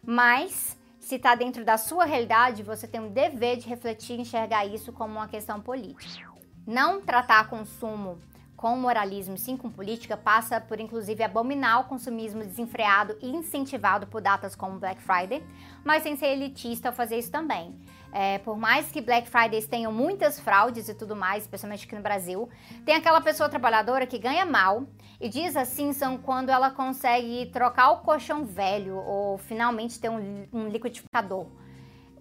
Mas, 0.10 0.80
se 1.02 1.16
está 1.16 1.36
dentro 1.36 1.66
da 1.66 1.78
sua 1.78 2.06
realidade, 2.06 2.64
você 2.64 2.88
tem 2.88 3.06
o 3.06 3.10
dever 3.10 3.58
de 3.58 3.68
refletir 3.68 4.18
e 4.18 4.22
enxergar 4.22 4.66
isso 4.66 4.94
como 4.94 5.16
uma 5.16 5.28
questão 5.28 5.60
política. 5.60 6.32
Não 6.66 7.02
tratar 7.02 7.50
consumo 7.50 8.18
com 8.56 8.78
moralismo, 8.78 9.38
sim 9.38 9.58
com 9.58 9.70
política, 9.70 10.16
passa 10.16 10.62
por 10.62 10.80
inclusive 10.80 11.22
abominar 11.22 11.82
o 11.82 11.84
consumismo 11.84 12.42
desenfreado 12.46 13.18
e 13.22 13.28
incentivado 13.30 14.08
por 14.08 14.22
datas 14.22 14.56
como 14.56 14.80
Black 14.80 15.02
Friday, 15.02 15.44
mas 15.84 16.04
sem 16.04 16.16
ser 16.16 16.28
elitista 16.28 16.88
ao 16.88 16.96
fazer 16.96 17.20
isso 17.20 17.30
também. 17.30 17.78
É, 18.12 18.40
por 18.40 18.58
mais 18.58 18.92
que 18.92 19.02
Black 19.02 19.30
Fridays 19.30 19.68
tenham 19.68 19.92
muitas 19.92 20.40
fraudes 20.40 20.88
e 20.90 20.94
tudo 20.94 21.16
mais, 21.16 21.44
especialmente 21.44 21.86
aqui 21.86 21.96
no 21.96 22.02
Brasil, 22.02 22.50
tem 22.86 22.96
aquela 22.96 23.22
pessoa 23.22 23.50
trabalhadora 23.50 24.08
que 24.08 24.18
ganha 24.18 24.46
mal 24.46 24.88
e 25.20 25.30
diz 25.30 25.56
assim 25.56 25.94
são 25.94 26.18
quando 26.18 26.50
ela 26.50 26.72
consegue 26.72 27.48
trocar 27.48 27.92
o 27.92 27.98
colchão 27.98 28.46
velho 28.46 28.96
ou 28.96 29.38
finalmente 29.38 30.00
ter 30.00 30.10
um, 30.10 30.48
um 30.54 30.68
liquidificador. 30.68 31.48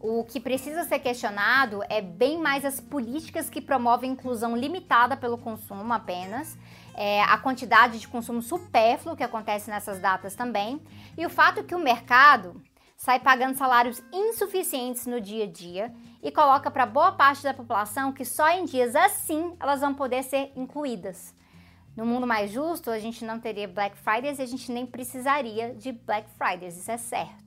O 0.00 0.24
que 0.24 0.38
precisa 0.38 0.84
ser 0.84 0.98
questionado 0.98 1.82
é 1.88 2.02
bem 2.02 2.38
mais 2.38 2.64
as 2.64 2.80
políticas 2.80 3.48
que 3.48 3.60
promovem 3.60 4.12
inclusão 4.12 4.56
limitada 4.56 5.16
pelo 5.16 5.38
consumo 5.38 5.92
apenas, 5.92 6.56
é, 6.94 7.22
a 7.22 7.36
quantidade 7.38 7.98
de 7.98 8.06
consumo 8.06 8.42
supérfluo 8.42 9.16
que 9.16 9.22
acontece 9.22 9.70
nessas 9.70 9.98
datas 9.98 10.34
também, 10.34 10.80
e 11.16 11.24
o 11.24 11.30
fato 11.30 11.64
que 11.64 11.74
o 11.74 11.78
mercado 11.78 12.60
sai 12.96 13.20
pagando 13.20 13.56
salários 13.56 14.02
insuficientes 14.12 15.06
no 15.06 15.20
dia 15.20 15.44
a 15.44 15.46
dia 15.46 15.94
e 16.22 16.32
coloca 16.32 16.70
para 16.70 16.86
boa 16.86 17.12
parte 17.12 17.42
da 17.42 17.52
população 17.54 18.12
que 18.12 18.24
só 18.24 18.48
em 18.50 18.64
dias 18.64 18.96
assim 18.96 19.54
elas 19.60 19.80
vão 19.80 19.94
poder 19.94 20.22
ser 20.22 20.50
incluídas. 20.56 21.34
No 21.96 22.04
mundo 22.04 22.26
mais 22.26 22.50
justo, 22.50 22.90
a 22.90 22.98
gente 22.98 23.24
não 23.24 23.40
teria 23.40 23.66
Black 23.66 23.96
Fridays 23.96 24.38
e 24.38 24.42
a 24.42 24.46
gente 24.46 24.70
nem 24.70 24.84
precisaria 24.84 25.74
de 25.74 25.92
Black 25.92 26.28
Fridays, 26.36 26.76
isso 26.76 26.90
é 26.90 26.98
certo. 26.98 27.46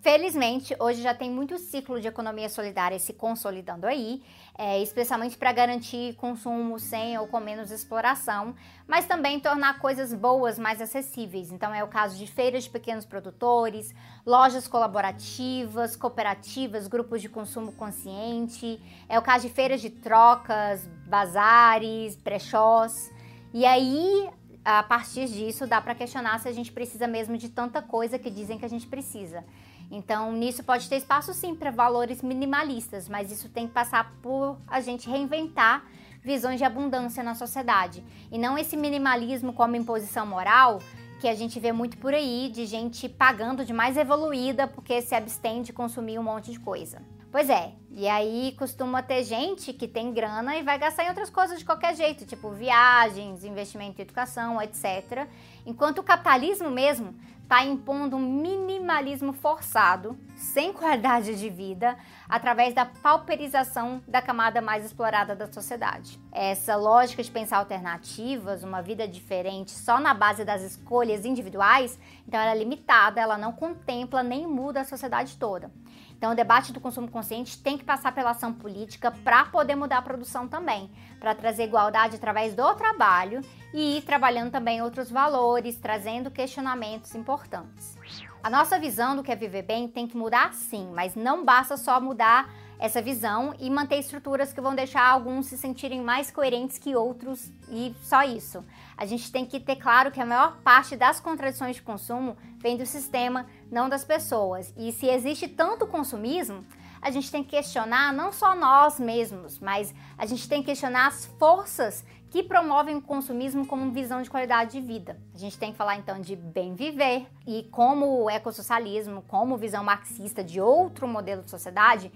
Felizmente, 0.00 0.76
hoje 0.78 1.02
já 1.02 1.12
tem 1.12 1.28
muito 1.28 1.58
ciclo 1.58 2.00
de 2.00 2.06
economia 2.06 2.48
solidária 2.48 2.98
se 3.00 3.12
consolidando 3.12 3.86
aí, 3.86 4.22
é, 4.58 4.82
especialmente 4.82 5.38
para 5.38 5.52
garantir 5.52 6.16
consumo 6.16 6.80
sem 6.80 7.16
ou 7.16 7.28
com 7.28 7.38
menos 7.38 7.70
exploração, 7.70 8.56
mas 8.88 9.06
também 9.06 9.38
tornar 9.38 9.78
coisas 9.78 10.12
boas 10.12 10.58
mais 10.58 10.82
acessíveis. 10.82 11.52
Então, 11.52 11.72
é 11.72 11.84
o 11.84 11.86
caso 11.86 12.18
de 12.18 12.26
feiras 12.26 12.64
de 12.64 12.70
pequenos 12.70 13.04
produtores, 13.04 13.94
lojas 14.26 14.66
colaborativas, 14.66 15.94
cooperativas, 15.94 16.88
grupos 16.88 17.22
de 17.22 17.28
consumo 17.28 17.70
consciente, 17.70 18.82
é 19.08 19.16
o 19.16 19.22
caso 19.22 19.46
de 19.46 19.54
feiras 19.54 19.80
de 19.80 19.90
trocas, 19.90 20.84
bazares, 21.06 22.16
brechós. 22.16 23.12
E 23.54 23.64
aí, 23.64 24.28
a 24.64 24.82
partir 24.82 25.28
disso, 25.28 25.68
dá 25.68 25.80
para 25.80 25.94
questionar 25.94 26.40
se 26.40 26.48
a 26.48 26.52
gente 26.52 26.72
precisa 26.72 27.06
mesmo 27.06 27.38
de 27.38 27.48
tanta 27.48 27.80
coisa 27.80 28.18
que 28.18 28.28
dizem 28.28 28.58
que 28.58 28.64
a 28.64 28.68
gente 28.68 28.88
precisa. 28.88 29.44
Então, 29.90 30.32
nisso 30.32 30.62
pode 30.62 30.88
ter 30.88 30.96
espaço 30.96 31.32
sim 31.32 31.54
para 31.54 31.70
valores 31.70 32.22
minimalistas, 32.22 33.08
mas 33.08 33.32
isso 33.32 33.48
tem 33.48 33.66
que 33.66 33.72
passar 33.72 34.12
por 34.22 34.58
a 34.66 34.80
gente 34.80 35.08
reinventar 35.08 35.84
visões 36.22 36.58
de 36.58 36.64
abundância 36.64 37.22
na 37.22 37.34
sociedade. 37.34 38.04
E 38.30 38.38
não 38.38 38.58
esse 38.58 38.76
minimalismo 38.76 39.52
como 39.52 39.76
imposição 39.76 40.26
moral 40.26 40.80
que 41.20 41.26
a 41.28 41.34
gente 41.34 41.58
vê 41.58 41.72
muito 41.72 41.96
por 41.98 42.14
aí, 42.14 42.50
de 42.52 42.64
gente 42.66 43.08
pagando 43.08 43.64
de 43.64 43.72
mais 43.72 43.96
evoluída 43.96 44.68
porque 44.68 45.02
se 45.02 45.14
abstém 45.14 45.62
de 45.62 45.72
consumir 45.72 46.18
um 46.18 46.22
monte 46.22 46.52
de 46.52 46.60
coisa. 46.60 47.02
Pois 47.30 47.50
é, 47.50 47.72
e 47.90 48.08
aí 48.08 48.54
costuma 48.58 49.02
ter 49.02 49.22
gente 49.22 49.72
que 49.72 49.86
tem 49.86 50.14
grana 50.14 50.56
e 50.56 50.62
vai 50.62 50.78
gastar 50.78 51.04
em 51.04 51.08
outras 51.08 51.28
coisas 51.28 51.58
de 51.58 51.64
qualquer 51.64 51.94
jeito, 51.94 52.24
tipo 52.24 52.50
viagens, 52.52 53.44
investimento 53.44 54.00
em 54.00 54.02
educação, 54.02 54.62
etc. 54.62 55.26
Enquanto 55.66 55.98
o 55.98 56.02
capitalismo 56.02 56.70
mesmo 56.70 57.14
está 57.48 57.64
impondo 57.64 58.14
um 58.14 58.20
minimalismo 58.20 59.32
forçado, 59.32 60.18
sem 60.36 60.70
qualidade 60.70 61.34
de 61.34 61.48
vida, 61.48 61.96
através 62.28 62.74
da 62.74 62.84
pauperização 62.84 64.02
da 64.06 64.20
camada 64.20 64.60
mais 64.60 64.84
explorada 64.84 65.34
da 65.34 65.50
sociedade. 65.50 66.20
Essa 66.30 66.76
lógica 66.76 67.22
de 67.22 67.30
pensar 67.30 67.56
alternativas, 67.56 68.62
uma 68.62 68.82
vida 68.82 69.08
diferente 69.08 69.70
só 69.70 69.98
na 69.98 70.12
base 70.12 70.44
das 70.44 70.60
escolhas 70.60 71.24
individuais, 71.24 71.98
então 72.26 72.38
ela 72.38 72.50
é 72.50 72.58
limitada, 72.58 73.18
ela 73.18 73.38
não 73.38 73.52
contempla 73.52 74.22
nem 74.22 74.46
muda 74.46 74.82
a 74.82 74.84
sociedade 74.84 75.38
toda. 75.38 75.72
Então, 76.16 76.32
o 76.32 76.34
debate 76.34 76.72
do 76.72 76.80
consumo 76.80 77.08
consciente 77.08 77.58
tem 77.62 77.78
que 77.78 77.84
passar 77.84 78.12
pela 78.12 78.30
ação 78.30 78.52
política 78.52 79.10
para 79.10 79.44
poder 79.44 79.76
mudar 79.76 79.98
a 79.98 80.02
produção 80.02 80.48
também, 80.48 80.90
para 81.20 81.34
trazer 81.34 81.64
igualdade 81.64 82.16
através 82.16 82.54
do 82.54 82.74
trabalho 82.74 83.40
e 83.72 83.98
ir 83.98 84.02
trabalhando 84.02 84.50
também 84.50 84.82
outros 84.82 85.10
valores, 85.10 85.76
trazendo 85.76 86.30
questionamentos 86.30 87.14
importantes. 87.14 87.96
A 88.42 88.50
nossa 88.50 88.78
visão 88.78 89.14
do 89.14 89.22
que 89.22 89.32
é 89.32 89.36
viver 89.36 89.62
bem 89.62 89.88
tem 89.88 90.06
que 90.06 90.16
mudar 90.16 90.54
sim, 90.54 90.90
mas 90.94 91.14
não 91.14 91.44
basta 91.44 91.76
só 91.76 92.00
mudar 92.00 92.48
essa 92.78 93.02
visão 93.02 93.54
e 93.58 93.68
manter 93.68 93.98
estruturas 93.98 94.52
que 94.52 94.60
vão 94.60 94.74
deixar 94.74 95.04
alguns 95.04 95.46
se 95.46 95.58
sentirem 95.58 96.00
mais 96.00 96.30
coerentes 96.30 96.78
que 96.78 96.94
outros 96.94 97.50
e 97.68 97.94
só 98.00 98.22
isso. 98.22 98.64
A 98.96 99.04
gente 99.04 99.32
tem 99.32 99.44
que 99.44 99.58
ter 99.58 99.76
claro 99.76 100.12
que 100.12 100.20
a 100.20 100.26
maior 100.26 100.58
parte 100.62 100.96
das 100.96 101.18
contradições 101.18 101.76
de 101.76 101.82
consumo 101.82 102.36
vem 102.58 102.76
do 102.76 102.86
sistema, 102.86 103.46
não 103.70 103.88
das 103.88 104.04
pessoas. 104.04 104.72
E 104.76 104.92
se 104.92 105.06
existe 105.06 105.48
tanto 105.48 105.86
consumismo, 105.86 106.64
a 107.00 107.10
gente 107.10 107.30
tem 107.30 107.44
que 107.44 107.50
questionar 107.50 108.12
não 108.12 108.32
só 108.32 108.54
nós 108.54 108.98
mesmos, 108.98 109.58
mas 109.58 109.94
a 110.16 110.26
gente 110.26 110.48
tem 110.48 110.60
que 110.60 110.66
questionar 110.66 111.06
as 111.06 111.26
forças 111.38 112.04
que 112.30 112.42
promovem 112.42 112.96
o 112.96 113.02
consumismo 113.02 113.66
como 113.66 113.90
visão 113.90 114.20
de 114.20 114.28
qualidade 114.28 114.72
de 114.72 114.80
vida. 114.80 115.18
A 115.34 115.38
gente 115.38 115.58
tem 115.58 115.72
que 115.72 115.78
falar 115.78 115.96
então 115.96 116.20
de 116.20 116.36
bem 116.36 116.74
viver 116.74 117.26
e 117.46 117.62
como 117.70 118.24
o 118.24 118.30
ecossocialismo, 118.30 119.22
como 119.22 119.56
visão 119.56 119.82
marxista 119.82 120.44
de 120.44 120.60
outro 120.60 121.08
modelo 121.08 121.42
de 121.42 121.50
sociedade, 121.50 122.12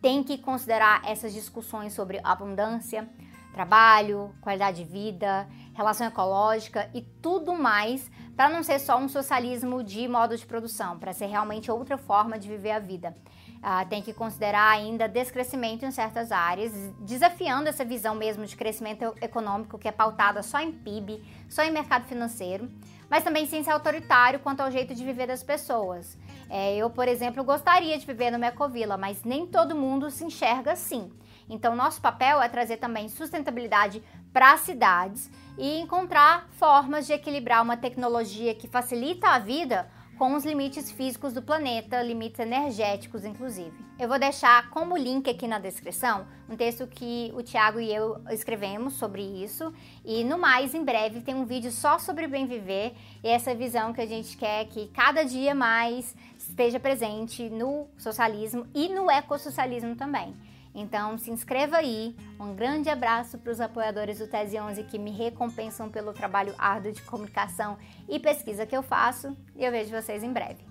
tem 0.00 0.22
que 0.22 0.38
considerar 0.38 1.02
essas 1.04 1.32
discussões 1.32 1.94
sobre 1.94 2.20
abundância, 2.22 3.08
trabalho, 3.52 4.32
qualidade 4.40 4.84
de 4.84 4.90
vida, 4.90 5.48
relação 5.76 6.06
ecológica 6.06 6.90
e 6.94 7.02
tudo 7.02 7.54
mais, 7.54 8.10
para 8.34 8.48
não 8.48 8.62
ser 8.62 8.78
só 8.78 8.96
um 8.98 9.08
socialismo 9.08 9.84
de 9.84 10.08
modo 10.08 10.36
de 10.36 10.46
produção, 10.46 10.98
para 10.98 11.12
ser 11.12 11.26
realmente 11.26 11.70
outra 11.70 11.98
forma 11.98 12.38
de 12.38 12.48
viver 12.48 12.70
a 12.70 12.78
vida. 12.78 13.14
Uh, 13.56 13.86
tem 13.88 14.00
que 14.00 14.12
considerar 14.12 14.70
ainda 14.70 15.08
descrescimento 15.08 15.84
em 15.84 15.90
certas 15.90 16.32
áreas, 16.32 16.72
desafiando 17.00 17.68
essa 17.68 17.84
visão 17.84 18.14
mesmo 18.14 18.46
de 18.46 18.56
crescimento 18.56 19.14
econômico 19.20 19.78
que 19.78 19.88
é 19.88 19.92
pautada 19.92 20.42
só 20.42 20.60
em 20.60 20.72
PIB, 20.72 21.22
só 21.48 21.62
em 21.62 21.70
mercado 21.70 22.06
financeiro, 22.06 22.70
mas 23.10 23.22
também 23.22 23.46
sem 23.46 23.62
ser 23.62 23.70
autoritário 23.70 24.40
quanto 24.40 24.60
ao 24.60 24.70
jeito 24.70 24.94
de 24.94 25.04
viver 25.04 25.26
das 25.26 25.42
pessoas. 25.42 26.16
É, 26.48 26.76
eu, 26.76 26.88
por 26.88 27.08
exemplo, 27.08 27.44
gostaria 27.44 27.98
de 27.98 28.06
viver 28.06 28.30
no 28.30 28.38
Mecovila, 28.38 28.96
mas 28.96 29.24
nem 29.24 29.46
todo 29.46 29.74
mundo 29.74 30.10
se 30.10 30.24
enxerga 30.24 30.72
assim. 30.72 31.10
Então, 31.48 31.76
nosso 31.76 32.00
papel 32.00 32.42
é 32.42 32.48
trazer 32.48 32.76
também 32.76 33.08
sustentabilidade 33.08 34.02
para 34.36 34.52
as 34.52 34.60
cidades 34.60 35.30
e 35.56 35.80
encontrar 35.80 36.46
formas 36.58 37.06
de 37.06 37.14
equilibrar 37.14 37.62
uma 37.62 37.74
tecnologia 37.74 38.54
que 38.54 38.68
facilita 38.68 39.28
a 39.28 39.38
vida 39.38 39.90
com 40.18 40.34
os 40.34 40.44
limites 40.44 40.92
físicos 40.92 41.32
do 41.32 41.40
planeta, 41.40 42.02
limites 42.02 42.38
energéticos, 42.38 43.24
inclusive. 43.24 43.72
Eu 43.98 44.06
vou 44.06 44.18
deixar 44.18 44.68
como 44.68 44.94
link 44.94 45.30
aqui 45.30 45.48
na 45.48 45.58
descrição 45.58 46.26
um 46.50 46.54
texto 46.54 46.86
que 46.86 47.32
o 47.34 47.42
Tiago 47.42 47.80
e 47.80 47.90
eu 47.90 48.22
escrevemos 48.28 48.92
sobre 48.98 49.22
isso. 49.22 49.72
E 50.04 50.22
no 50.22 50.36
mais, 50.36 50.74
em 50.74 50.84
breve, 50.84 51.22
tem 51.22 51.34
um 51.34 51.46
vídeo 51.46 51.70
só 51.70 51.98
sobre 51.98 52.26
bem 52.26 52.46
viver 52.46 52.94
e 53.24 53.28
essa 53.28 53.54
visão 53.54 53.94
que 53.94 54.02
a 54.02 54.06
gente 54.06 54.36
quer 54.36 54.66
que 54.66 54.88
cada 54.88 55.24
dia 55.24 55.54
mais 55.54 56.14
esteja 56.36 56.78
presente 56.78 57.48
no 57.48 57.88
socialismo 57.96 58.66
e 58.74 58.90
no 58.90 59.10
ecossocialismo 59.10 59.96
também. 59.96 60.34
Então 60.76 61.16
se 61.16 61.30
inscreva 61.30 61.78
aí. 61.78 62.14
Um 62.38 62.54
grande 62.54 62.90
abraço 62.90 63.38
para 63.38 63.50
os 63.50 63.60
apoiadores 63.60 64.18
do 64.18 64.28
Tese 64.28 64.60
11 64.60 64.84
que 64.84 64.98
me 64.98 65.10
recompensam 65.10 65.88
pelo 65.88 66.12
trabalho 66.12 66.54
árduo 66.58 66.92
de 66.92 67.00
comunicação 67.00 67.78
e 68.06 68.20
pesquisa 68.20 68.66
que 68.66 68.76
eu 68.76 68.82
faço 68.82 69.34
e 69.56 69.64
eu 69.64 69.72
vejo 69.72 69.90
vocês 69.90 70.22
em 70.22 70.32
breve. 70.32 70.62